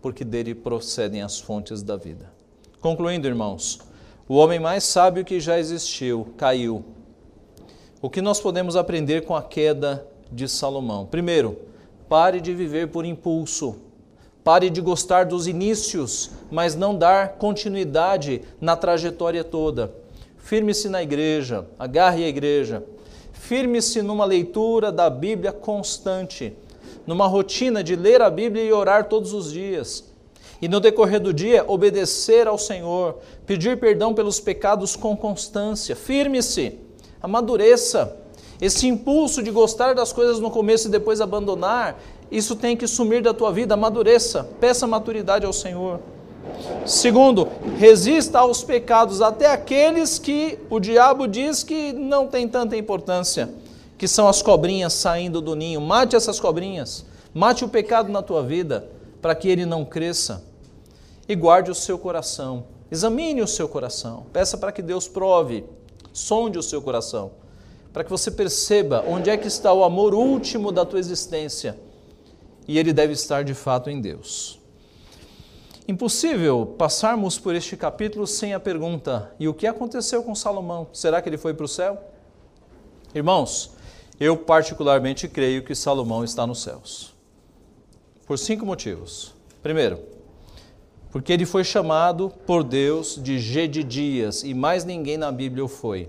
porque 0.00 0.24
dele 0.24 0.54
procedem 0.54 1.22
as 1.22 1.40
fontes 1.40 1.82
da 1.82 1.96
vida. 1.96 2.30
Concluindo, 2.80 3.26
irmãos, 3.26 3.80
o 4.28 4.36
homem 4.36 4.60
mais 4.60 4.84
sábio 4.84 5.24
que 5.24 5.40
já 5.40 5.58
existiu 5.58 6.28
caiu. 6.36 6.84
O 8.00 8.10
que 8.10 8.20
nós 8.20 8.40
podemos 8.40 8.76
aprender 8.76 9.24
com 9.24 9.34
a 9.34 9.42
queda 9.42 10.06
de 10.30 10.48
Salomão? 10.48 11.06
Primeiro, 11.06 11.56
pare 12.12 12.42
de 12.42 12.52
viver 12.52 12.88
por 12.88 13.06
impulso. 13.06 13.76
Pare 14.44 14.68
de 14.68 14.82
gostar 14.82 15.24
dos 15.24 15.46
inícios, 15.46 16.30
mas 16.50 16.74
não 16.74 16.94
dar 16.94 17.38
continuidade 17.38 18.42
na 18.60 18.76
trajetória 18.76 19.42
toda. 19.42 19.90
Firme-se 20.36 20.90
na 20.90 21.02
igreja, 21.02 21.64
agarre 21.78 22.22
a 22.22 22.28
igreja. 22.28 22.84
Firme-se 23.32 24.02
numa 24.02 24.26
leitura 24.26 24.92
da 24.92 25.08
Bíblia 25.08 25.52
constante, 25.52 26.52
numa 27.06 27.26
rotina 27.26 27.82
de 27.82 27.96
ler 27.96 28.20
a 28.20 28.28
Bíblia 28.28 28.62
e 28.62 28.70
orar 28.74 29.08
todos 29.08 29.32
os 29.32 29.50
dias. 29.50 30.04
E 30.60 30.68
no 30.68 30.80
decorrer 30.80 31.18
do 31.18 31.32
dia, 31.32 31.64
obedecer 31.66 32.46
ao 32.46 32.58
Senhor, 32.58 33.20
pedir 33.46 33.80
perdão 33.80 34.12
pelos 34.12 34.38
pecados 34.38 34.96
com 34.96 35.16
constância. 35.16 35.96
Firme-se, 35.96 36.78
amadureça. 37.22 38.18
Esse 38.62 38.86
impulso 38.86 39.42
de 39.42 39.50
gostar 39.50 39.92
das 39.92 40.12
coisas 40.12 40.38
no 40.38 40.48
começo 40.48 40.86
e 40.86 40.90
depois 40.90 41.20
abandonar 41.20 42.00
isso 42.30 42.54
tem 42.54 42.76
que 42.76 42.86
sumir 42.86 43.20
da 43.20 43.34
tua 43.34 43.50
vida, 43.50 43.74
amadureça, 43.74 44.48
peça 44.60 44.86
maturidade 44.86 45.44
ao 45.44 45.52
Senhor. 45.52 45.98
Segundo, 46.86 47.48
resista 47.76 48.38
aos 48.38 48.62
pecados, 48.62 49.20
até 49.20 49.50
aqueles 49.50 50.16
que 50.16 50.60
o 50.70 50.78
diabo 50.78 51.26
diz 51.26 51.64
que 51.64 51.92
não 51.92 52.28
tem 52.28 52.46
tanta 52.46 52.76
importância, 52.76 53.52
que 53.98 54.06
são 54.06 54.28
as 54.28 54.40
cobrinhas 54.40 54.92
saindo 54.92 55.40
do 55.40 55.56
ninho. 55.56 55.80
Mate 55.80 56.14
essas 56.14 56.38
cobrinhas, 56.38 57.04
mate 57.34 57.64
o 57.64 57.68
pecado 57.68 58.12
na 58.12 58.22
tua 58.22 58.44
vida, 58.44 58.88
para 59.20 59.34
que 59.34 59.48
ele 59.48 59.66
não 59.66 59.84
cresça. 59.84 60.44
E 61.28 61.34
guarde 61.34 61.68
o 61.68 61.74
seu 61.74 61.98
coração, 61.98 62.64
examine 62.92 63.42
o 63.42 63.48
seu 63.48 63.68
coração, 63.68 64.24
peça 64.32 64.56
para 64.56 64.70
que 64.70 64.82
Deus 64.82 65.08
prove, 65.08 65.64
sonde 66.12 66.58
o 66.58 66.62
seu 66.62 66.80
coração, 66.80 67.41
para 67.92 68.02
que 68.02 68.10
você 68.10 68.30
perceba 68.30 69.04
onde 69.06 69.28
é 69.28 69.36
que 69.36 69.46
está 69.46 69.72
o 69.72 69.84
amor 69.84 70.14
último 70.14 70.72
da 70.72 70.84
tua 70.84 70.98
existência 70.98 71.78
e 72.66 72.78
ele 72.78 72.92
deve 72.92 73.12
estar 73.12 73.44
de 73.44 73.54
fato 73.54 73.90
em 73.90 74.00
Deus. 74.00 74.60
Impossível 75.86 76.64
passarmos 76.78 77.38
por 77.38 77.54
este 77.54 77.76
capítulo 77.76 78.26
sem 78.26 78.54
a 78.54 78.60
pergunta: 78.60 79.34
e 79.38 79.48
o 79.48 79.54
que 79.54 79.66
aconteceu 79.66 80.22
com 80.22 80.34
Salomão? 80.34 80.86
Será 80.92 81.20
que 81.20 81.28
ele 81.28 81.36
foi 81.36 81.54
para 81.54 81.64
o 81.64 81.68
céu? 81.68 81.98
Irmãos, 83.14 83.72
eu 84.18 84.36
particularmente 84.36 85.28
creio 85.28 85.64
que 85.64 85.74
Salomão 85.74 86.22
está 86.22 86.46
nos 86.46 86.62
céus. 86.62 87.12
Por 88.26 88.38
cinco 88.38 88.64
motivos. 88.64 89.34
Primeiro, 89.62 89.98
porque 91.10 91.32
ele 91.32 91.44
foi 91.44 91.62
chamado 91.64 92.32
por 92.46 92.64
Deus 92.64 93.20
de 93.22 93.38
Gedidias 93.38 94.42
e 94.44 94.54
mais 94.54 94.84
ninguém 94.84 95.18
na 95.18 95.30
Bíblia 95.30 95.64
o 95.64 95.68
foi, 95.68 96.08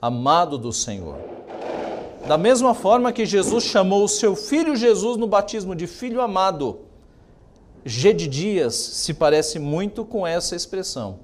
amado 0.00 0.56
do 0.56 0.72
Senhor. 0.72 1.18
Da 2.26 2.38
mesma 2.38 2.74
forma 2.74 3.12
que 3.12 3.26
Jesus 3.26 3.64
chamou 3.64 4.04
o 4.04 4.08
seu 4.08 4.36
filho 4.36 4.76
Jesus 4.76 5.16
no 5.16 5.26
batismo 5.26 5.74
de 5.74 5.86
filho 5.86 6.20
amado, 6.20 6.80
G 7.84 8.12
de 8.12 8.28
Dias 8.28 8.74
se 8.74 9.14
parece 9.14 9.58
muito 9.58 10.04
com 10.04 10.26
essa 10.26 10.54
expressão. 10.54 11.18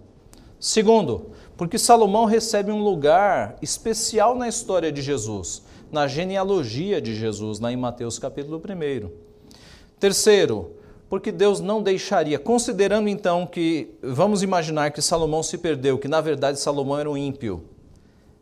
Segundo, 0.59 1.31
porque 1.57 1.79
Salomão 1.79 2.25
recebe 2.25 2.71
um 2.71 2.83
lugar 2.83 3.57
especial 3.61 4.35
na 4.35 4.49
história 4.49 4.91
de 4.91 5.03
Jesus, 5.03 5.63
na 5.93 6.07
genealogia 6.07 7.01
de 7.01 7.15
Jesus, 7.15 7.61
lá 7.61 7.71
em 7.71 7.77
Mateus 7.77 8.19
capítulo 8.19 8.59
1. 8.59 9.11
Terceiro, 10.01 10.73
porque 11.09 11.31
Deus 11.31 11.61
não 11.61 11.83
deixaria, 11.83 12.39
considerando 12.39 13.09
então 13.09 13.47
que, 13.47 13.95
vamos 14.03 14.43
imaginar 14.43 14.91
que 14.91 15.01
Salomão 15.01 15.43
se 15.43 15.57
perdeu, 15.59 15.99
que 15.99 16.09
na 16.09 16.21
verdade 16.21 16.59
Salomão 16.59 16.99
era 16.99 17.11
um 17.11 17.17
ímpio, 17.17 17.63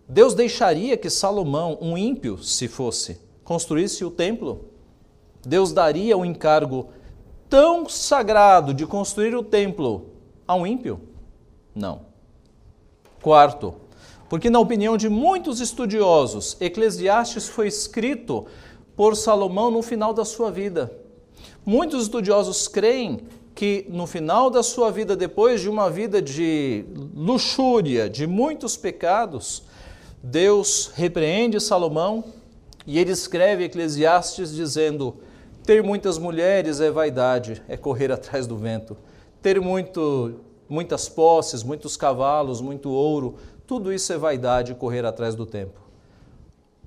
Deus 0.09 0.35
deixaria 0.35 0.97
que 0.97 1.09
Salomão, 1.09 1.79
um 1.81 1.97
ímpio, 1.97 2.43
se 2.43 2.69
fosse, 2.69 3.21
construísse 3.43 4.05
o 4.05 4.11
templo? 4.11 4.67
Deus 5.45 5.73
daria 5.73 6.17
um 6.17 6.25
encargo 6.25 6.89
tão 7.49 7.89
sagrado 7.89 8.75
de 8.75 8.87
construir 8.87 9.35
o 9.35 9.43
templo 9.43 10.11
a 10.47 10.55
um 10.55 10.67
ímpio? 10.67 11.01
Não. 11.75 12.03
Quarto, 13.23 13.75
porque, 14.29 14.51
na 14.51 14.59
opinião 14.59 14.97
de 14.97 15.09
muitos 15.09 15.61
estudiosos, 15.61 16.57
Eclesiastes 16.61 17.49
foi 17.49 17.69
escrito 17.69 18.47
por 18.97 19.17
Salomão 19.17 19.71
no 19.71 19.83
final 19.83 20.13
da 20.13 20.25
sua 20.25 20.51
vida. 20.51 20.93
Muitos 21.65 22.03
estudiosos 22.03 22.69
creem 22.69 23.21
que 23.55 23.87
no 23.89 24.07
final 24.07 24.51
da 24.51 24.63
sua 24.63 24.91
vida, 24.91 25.15
depois 25.15 25.61
de 25.61 25.69
uma 25.69 25.89
vida 25.89 26.21
de 26.21 26.85
luxúria, 27.15 28.11
de 28.11 28.27
muitos 28.27 28.77
pecados, 28.77 29.63
Deus 30.27 30.91
repreende 30.95 31.61
Salomão 31.61 32.25
e 32.87 32.99
ele 32.99 33.13
escreve 33.13 33.65
Eclesiastes 33.65 34.55
dizendo: 34.55 35.19
ter 35.67 35.83
muitas 35.83 36.17
mulheres 36.17 36.81
é 36.81 36.91
vaidade, 36.91 37.63
é 37.69 37.77
correr 37.77 38.11
atrás 38.11 38.47
do 38.47 38.57
vento. 38.57 38.97
Ter 39.43 39.61
muito, 39.61 40.41
muitas 40.67 41.11
posses, 41.11 41.63
muitos 41.63 41.95
cavalos, 41.95 42.63
muito 42.63 42.89
ouro, 42.89 43.37
tudo 43.67 43.93
isso 43.93 44.15
é 44.15 44.17
vaidade, 44.17 44.75
correr 44.75 45.05
atrás 45.05 45.35
do 45.35 45.45
tempo. 45.45 45.79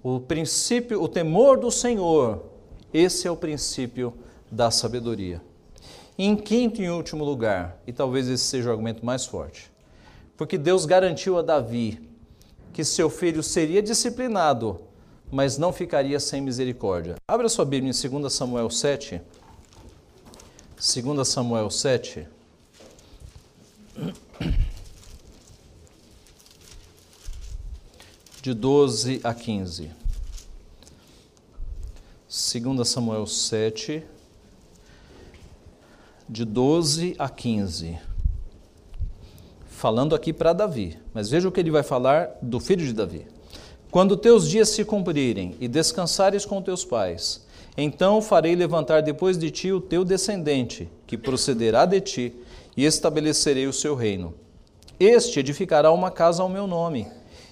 O 0.01 0.19
princípio, 0.19 0.99
o 0.99 1.07
temor 1.07 1.59
do 1.59 1.69
Senhor, 1.69 2.43
esse 2.91 3.27
é 3.27 3.31
o 3.31 3.37
princípio 3.37 4.15
da 4.51 4.71
sabedoria. 4.71 5.39
em 6.17 6.35
quinto 6.35 6.81
e 6.81 6.89
último 6.89 7.23
lugar, 7.23 7.79
e 7.85 7.93
talvez 7.93 8.27
esse 8.27 8.45
seja 8.45 8.69
o 8.69 8.71
argumento 8.71 9.05
mais 9.05 9.27
forte, 9.27 9.71
porque 10.35 10.57
Deus 10.57 10.87
garantiu 10.87 11.37
a 11.37 11.43
Davi 11.43 12.06
que 12.77 12.85
seu 12.85 13.09
filho 13.09 13.41
seria 13.41 13.81
disciplinado, 13.81 14.79
mas 15.31 15.57
não 15.57 15.73
ficaria 15.73 16.19
sem 16.19 16.39
misericórdia. 16.39 17.15
Abra 17.27 17.49
sua 17.49 17.65
Bíblia 17.65 17.91
em 17.91 18.09
2 18.19 18.31
Samuel 18.31 18.69
7. 18.69 19.19
2 20.75 21.27
Samuel 21.27 21.71
7. 21.71 22.27
De 28.43 28.53
12 28.53 29.21
a 29.23 29.33
15. 29.33 29.89
2 32.29 32.87
Samuel 32.87 33.25
7, 33.25 34.05
de 36.29 36.45
12 36.45 37.15
a 37.17 37.27
15. 37.27 37.97
Falando 39.77 40.15
aqui 40.15 40.33
para 40.33 40.53
Davi, 40.53 40.97
mas 41.13 41.29
veja 41.29 41.47
o 41.47 41.51
que 41.51 41.59
ele 41.59 41.69
vai 41.69 41.83
falar 41.83 42.31
do 42.41 42.59
filho 42.59 42.83
de 42.83 42.91
Davi. 42.91 43.27
Quando 43.91 44.17
teus 44.17 44.49
dias 44.49 44.69
se 44.69 44.83
cumprirem 44.83 45.55
e 45.59 45.67
descansares 45.67 46.45
com 46.45 46.63
teus 46.63 46.83
pais, 46.83 47.45
então 47.77 48.19
farei 48.19 48.55
levantar 48.55 49.03
depois 49.03 49.37
de 49.37 49.51
ti 49.51 49.71
o 49.71 49.79
teu 49.79 50.03
descendente, 50.03 50.89
que 51.05 51.15
procederá 51.15 51.85
de 51.85 52.01
ti, 52.01 52.33
e 52.75 52.85
estabelecerei 52.85 53.67
o 53.67 53.71
seu 53.71 53.93
reino. 53.93 54.33
Este 54.99 55.41
edificará 55.41 55.91
uma 55.91 56.09
casa 56.09 56.41
ao 56.41 56.49
meu 56.49 56.65
nome, 56.65 57.05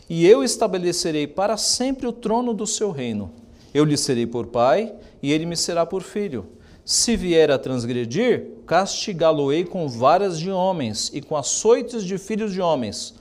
e 0.09 0.25
eu 0.25 0.43
estabelecerei 0.43 1.27
para 1.27 1.57
sempre 1.57 2.07
o 2.07 2.11
trono 2.11 2.55
do 2.55 2.65
seu 2.65 2.89
reino. 2.89 3.31
Eu 3.71 3.85
lhe 3.85 3.95
serei 3.95 4.25
por 4.25 4.47
pai, 4.47 4.95
e 5.21 5.31
ele 5.31 5.45
me 5.45 5.55
será 5.55 5.85
por 5.85 6.01
filho. 6.01 6.47
Se 6.85 7.17
vier 7.17 7.51
a 7.51 7.57
transgredir, 7.57 8.51
castigá-lo-ei 8.65 9.65
com 9.65 9.89
varas 9.89 10.39
de 10.39 10.51
homens 10.51 11.11
e 11.13 11.19
com 11.19 11.35
açoites 11.35 12.03
de 12.03 12.17
filhos 12.17 12.53
de 12.53 12.61
homens 12.61 13.15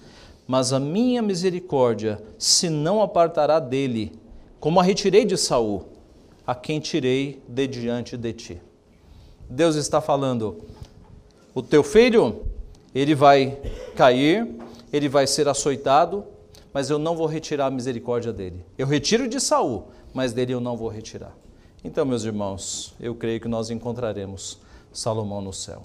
mas 0.47 0.73
a 0.73 0.81
minha 0.81 1.23
misericórdia 1.23 2.23
se 2.39 2.69
não 2.69 3.03
apartará 3.03 3.59
dele, 3.59 4.13
como 4.61 4.79
a 4.79 4.83
retirei 4.83 5.25
de 5.25 5.37
Saul, 5.37 5.87
a 6.47 6.55
quem 6.55 6.81
tirei 6.81 7.43
de 7.49 7.67
diante 7.67 8.17
de 8.17 8.33
ti. 8.33 8.63
Deus 9.49 9.77
está 9.77 10.01
falando: 10.01 10.65
o 11.55 11.63
teu 11.63 11.83
filho, 11.83 12.45
ele 12.95 13.15
vai 13.15 13.59
cair, 13.97 14.47
ele 14.93 15.09
vai 15.09 15.27
ser 15.27 15.49
açoitado, 15.49 16.25
mas 16.73 16.91
eu 16.91 16.99
não 16.99 17.17
vou 17.17 17.27
retirar 17.27 17.67
a 17.67 17.71
misericórdia 17.71 18.33
dele. 18.33 18.65
Eu 18.77 18.87
retiro 18.87 19.29
de 19.29 19.41
Saul, 19.41 19.89
mas 20.13 20.33
dele 20.33 20.53
eu 20.53 20.61
não 20.61 20.77
vou 20.77 20.89
retirar. 20.89 21.35
Então, 21.85 22.07
meus 22.07 22.25
irmãos, 22.25 22.95
eu 22.99 23.15
creio 23.15 23.39
que 23.39 23.47
nós 23.47 23.69
encontraremos 23.69 24.59
Salomão 24.91 25.43
no 25.43 25.53
céu. 25.53 25.83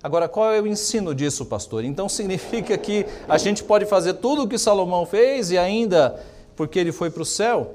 Agora, 0.00 0.28
qual 0.28 0.52
é 0.52 0.60
o 0.60 0.66
ensino 0.68 1.12
disso, 1.12 1.46
pastor? 1.46 1.84
Então 1.84 2.08
significa 2.08 2.78
que 2.78 3.04
a 3.28 3.36
gente 3.38 3.64
pode 3.64 3.84
fazer 3.84 4.14
tudo 4.14 4.42
o 4.42 4.48
que 4.48 4.56
Salomão 4.56 5.04
fez 5.04 5.50
e 5.50 5.58
ainda 5.58 6.20
porque 6.54 6.78
ele 6.78 6.92
foi 6.92 7.10
para 7.10 7.22
o 7.22 7.26
céu? 7.26 7.74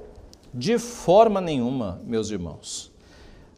De 0.53 0.80
forma 0.80 1.41
nenhuma, 1.41 2.01
meus 2.05 2.32
irmãos. 2.32 2.89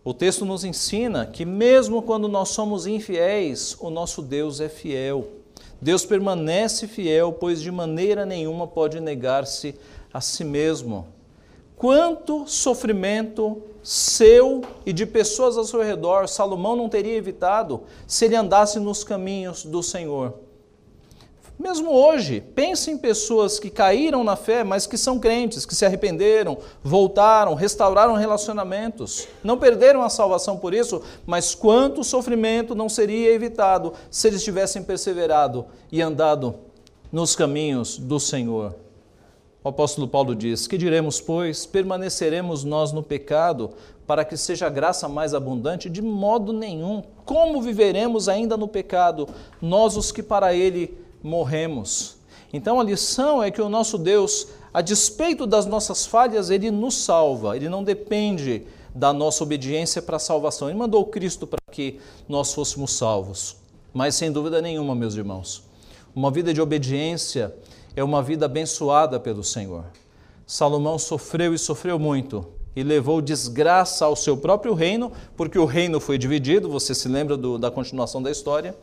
O 0.04 0.12
texto 0.12 0.44
nos 0.44 0.64
ensina 0.64 1.28
que, 1.28 1.46
mesmo 1.46 2.02
quando 2.02 2.28
nós 2.28 2.50
somos 2.50 2.88
infiéis, 2.88 3.78
o 3.80 3.92
nosso 3.92 4.24
Deus 4.24 4.60
é 4.60 4.70
fiel. 4.70 5.28
Deus 5.80 6.04
permanece 6.04 6.88
fiel, 6.88 7.32
pois 7.32 7.62
de 7.62 7.72
maneira 7.72 8.26
nenhuma 8.26 8.66
pode 8.66 9.00
negar-se 9.00 9.76
a 10.12 10.20
si 10.20 10.44
mesmo. 10.44 11.06
Quanto 11.76 12.48
sofrimento 12.48 13.62
seu 13.84 14.62
e 14.86 14.94
de 14.94 15.06
pessoas 15.06 15.58
ao 15.58 15.64
seu 15.64 15.82
redor 15.82 16.28
Salomão 16.28 16.76
não 16.76 16.90
teria 16.90 17.16
evitado 17.16 17.84
se 18.06 18.26
ele 18.26 18.36
andasse 18.36 18.80
nos 18.80 19.04
caminhos 19.04 19.64
do 19.64 19.82
Senhor. 19.82 20.34
Mesmo 21.60 21.92
hoje, 21.92 22.40
pense 22.40 22.90
em 22.90 22.98
pessoas 22.98 23.60
que 23.60 23.70
caíram 23.70 24.24
na 24.24 24.38
fé, 24.38 24.64
mas 24.64 24.88
que 24.88 24.98
são 24.98 25.20
crentes, 25.20 25.66
que 25.66 25.76
se 25.76 25.86
arrependeram, 25.86 26.58
voltaram, 26.82 27.54
restauraram 27.54 28.14
relacionamentos, 28.14 29.28
não 29.44 29.58
perderam 29.58 30.02
a 30.02 30.08
salvação 30.08 30.56
por 30.56 30.74
isso, 30.74 31.02
mas 31.26 31.54
quanto 31.54 32.02
sofrimento 32.02 32.74
não 32.74 32.88
seria 32.88 33.34
evitado 33.34 33.94
se 34.10 34.30
eles 34.30 34.42
tivessem 34.42 34.84
perseverado 34.84 35.66
e 35.92 36.02
andado 36.02 36.56
nos 37.12 37.36
caminhos 37.36 37.98
do 37.98 38.22
Senhor. 38.22 38.74
O 39.62 39.70
apóstolo 39.70 40.08
Paulo 40.08 40.36
diz: 40.36 40.68
Que 40.68 40.78
diremos, 40.78 41.20
pois? 41.20 41.66
Permaneceremos 41.66 42.64
nós 42.64 42.94
no 42.94 43.04
pecado 43.04 43.72
para 44.08 44.24
que 44.24 44.38
seja 44.38 44.68
a 44.68 44.70
graça 44.70 45.08
mais 45.10 45.34
abundante? 45.34 45.90
De 45.90 46.02
modo 46.02 46.54
nenhum. 46.54 47.04
Como 47.26 47.62
viveremos 47.62 48.30
ainda 48.30 48.56
no 48.56 48.68
pecado, 48.68 49.28
nós 49.62 49.98
os 49.98 50.12
que 50.12 50.24
para 50.24 50.54
ele 50.54 50.98
morremos? 51.22 52.18
Então 52.54 52.80
a 52.80 52.84
lição 52.84 53.44
é 53.44 53.52
que 53.52 53.62
o 53.62 53.70
nosso 53.70 53.98
Deus, 53.98 54.48
a 54.74 54.82
despeito 54.82 55.46
das 55.46 55.66
nossas 55.66 56.06
falhas, 56.06 56.50
ele 56.50 56.72
nos 56.72 56.96
salva, 56.96 57.56
ele 57.56 57.68
não 57.70 57.84
depende 57.84 58.66
da 58.96 59.12
nossa 59.12 59.44
obediência 59.44 60.02
para 60.02 60.16
a 60.16 60.20
salvação. 60.20 60.70
Ele 60.70 60.78
mandou 60.78 61.06
Cristo 61.06 61.46
para 61.46 61.60
que 61.70 62.00
nós 62.28 62.54
fôssemos 62.54 62.94
salvos. 62.94 63.58
Mas 63.94 64.16
sem 64.16 64.32
dúvida 64.32 64.62
nenhuma, 64.62 64.96
meus 64.96 65.16
irmãos, 65.16 65.64
uma 66.16 66.32
vida 66.32 66.54
de 66.54 66.62
obediência 66.62 67.54
é 68.00 68.04
uma 68.04 68.24
vida 68.24 68.46
abençoada 68.46 69.20
pelo 69.20 69.44
Senhor. 69.44 69.84
Salomão 70.48 70.98
sofreu 70.98 71.54
e 71.54 71.58
sofreu 71.58 72.00
muito 72.00 72.46
e 72.74 72.82
levou 72.82 73.22
desgraça 73.22 74.06
ao 74.06 74.16
seu 74.16 74.38
próprio 74.38 74.74
reino, 74.74 75.12
porque 75.36 75.60
o 75.60 75.66
reino 75.66 76.00
foi 76.00 76.18
dividido, 76.18 76.70
você 76.70 76.96
se 76.96 77.10
lembra 77.10 77.36
do, 77.36 77.58
da 77.58 77.70
continuação 77.70 78.24
da 78.24 78.32
história? 78.32 78.74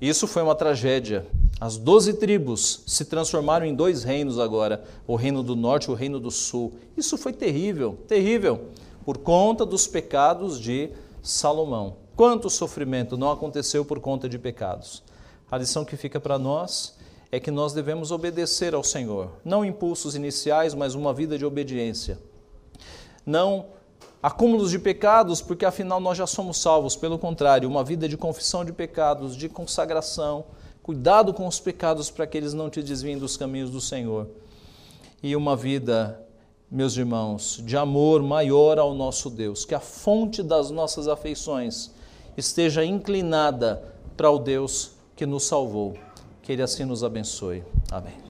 Isso 0.00 0.28
foi 0.28 0.40
uma 0.40 0.54
tragédia. 0.54 1.26
As 1.60 1.76
doze 1.76 2.12
tribos 2.14 2.84
se 2.86 3.04
transformaram 3.06 3.66
em 3.66 3.74
dois 3.74 4.04
reinos 4.04 4.38
agora, 4.38 4.84
o 5.04 5.16
reino 5.16 5.42
do 5.42 5.56
norte 5.56 5.86
e 5.86 5.90
o 5.90 5.94
reino 5.94 6.20
do 6.20 6.30
sul. 6.30 6.74
Isso 6.96 7.18
foi 7.18 7.32
terrível, 7.32 7.98
terrível, 8.06 8.68
por 9.04 9.18
conta 9.18 9.66
dos 9.66 9.88
pecados 9.88 10.60
de 10.60 10.90
Salomão. 11.24 11.96
Quanto 12.14 12.48
sofrimento 12.48 13.16
não 13.16 13.32
aconteceu 13.32 13.84
por 13.84 13.98
conta 13.98 14.28
de 14.28 14.38
pecados? 14.38 15.02
A 15.50 15.58
lição 15.58 15.84
que 15.84 15.96
fica 15.96 16.20
para 16.20 16.38
nós 16.38 17.01
é 17.34 17.40
que 17.40 17.50
nós 17.50 17.72
devemos 17.72 18.10
obedecer 18.10 18.74
ao 18.74 18.84
Senhor. 18.84 19.30
Não 19.42 19.64
impulsos 19.64 20.14
iniciais, 20.14 20.74
mas 20.74 20.94
uma 20.94 21.14
vida 21.14 21.38
de 21.38 21.46
obediência. 21.46 22.18
Não 23.24 23.64
acúmulos 24.22 24.70
de 24.70 24.78
pecados, 24.78 25.40
porque 25.40 25.64
afinal 25.64 25.98
nós 25.98 26.18
já 26.18 26.26
somos 26.26 26.58
salvos. 26.58 26.94
Pelo 26.94 27.18
contrário, 27.18 27.66
uma 27.66 27.82
vida 27.82 28.06
de 28.06 28.18
confissão 28.18 28.62
de 28.66 28.72
pecados, 28.72 29.34
de 29.34 29.48
consagração. 29.48 30.44
Cuidado 30.82 31.32
com 31.32 31.46
os 31.46 31.58
pecados 31.58 32.10
para 32.10 32.26
que 32.26 32.36
eles 32.36 32.52
não 32.52 32.68
te 32.68 32.82
desviem 32.82 33.16
dos 33.16 33.34
caminhos 33.34 33.70
do 33.70 33.80
Senhor. 33.80 34.28
E 35.22 35.34
uma 35.34 35.56
vida, 35.56 36.22
meus 36.70 36.94
irmãos, 36.98 37.62
de 37.64 37.78
amor 37.78 38.22
maior 38.22 38.78
ao 38.78 38.92
nosso 38.92 39.30
Deus. 39.30 39.64
Que 39.64 39.74
a 39.74 39.80
fonte 39.80 40.42
das 40.42 40.70
nossas 40.70 41.08
afeições 41.08 41.92
esteja 42.36 42.84
inclinada 42.84 43.82
para 44.18 44.30
o 44.30 44.38
Deus 44.38 44.90
que 45.16 45.24
nos 45.24 45.44
salvou. 45.44 45.94
Que 46.42 46.52
Ele 46.52 46.62
assim 46.62 46.84
nos 46.84 47.04
abençoe. 47.04 47.62
Amém. 47.90 48.21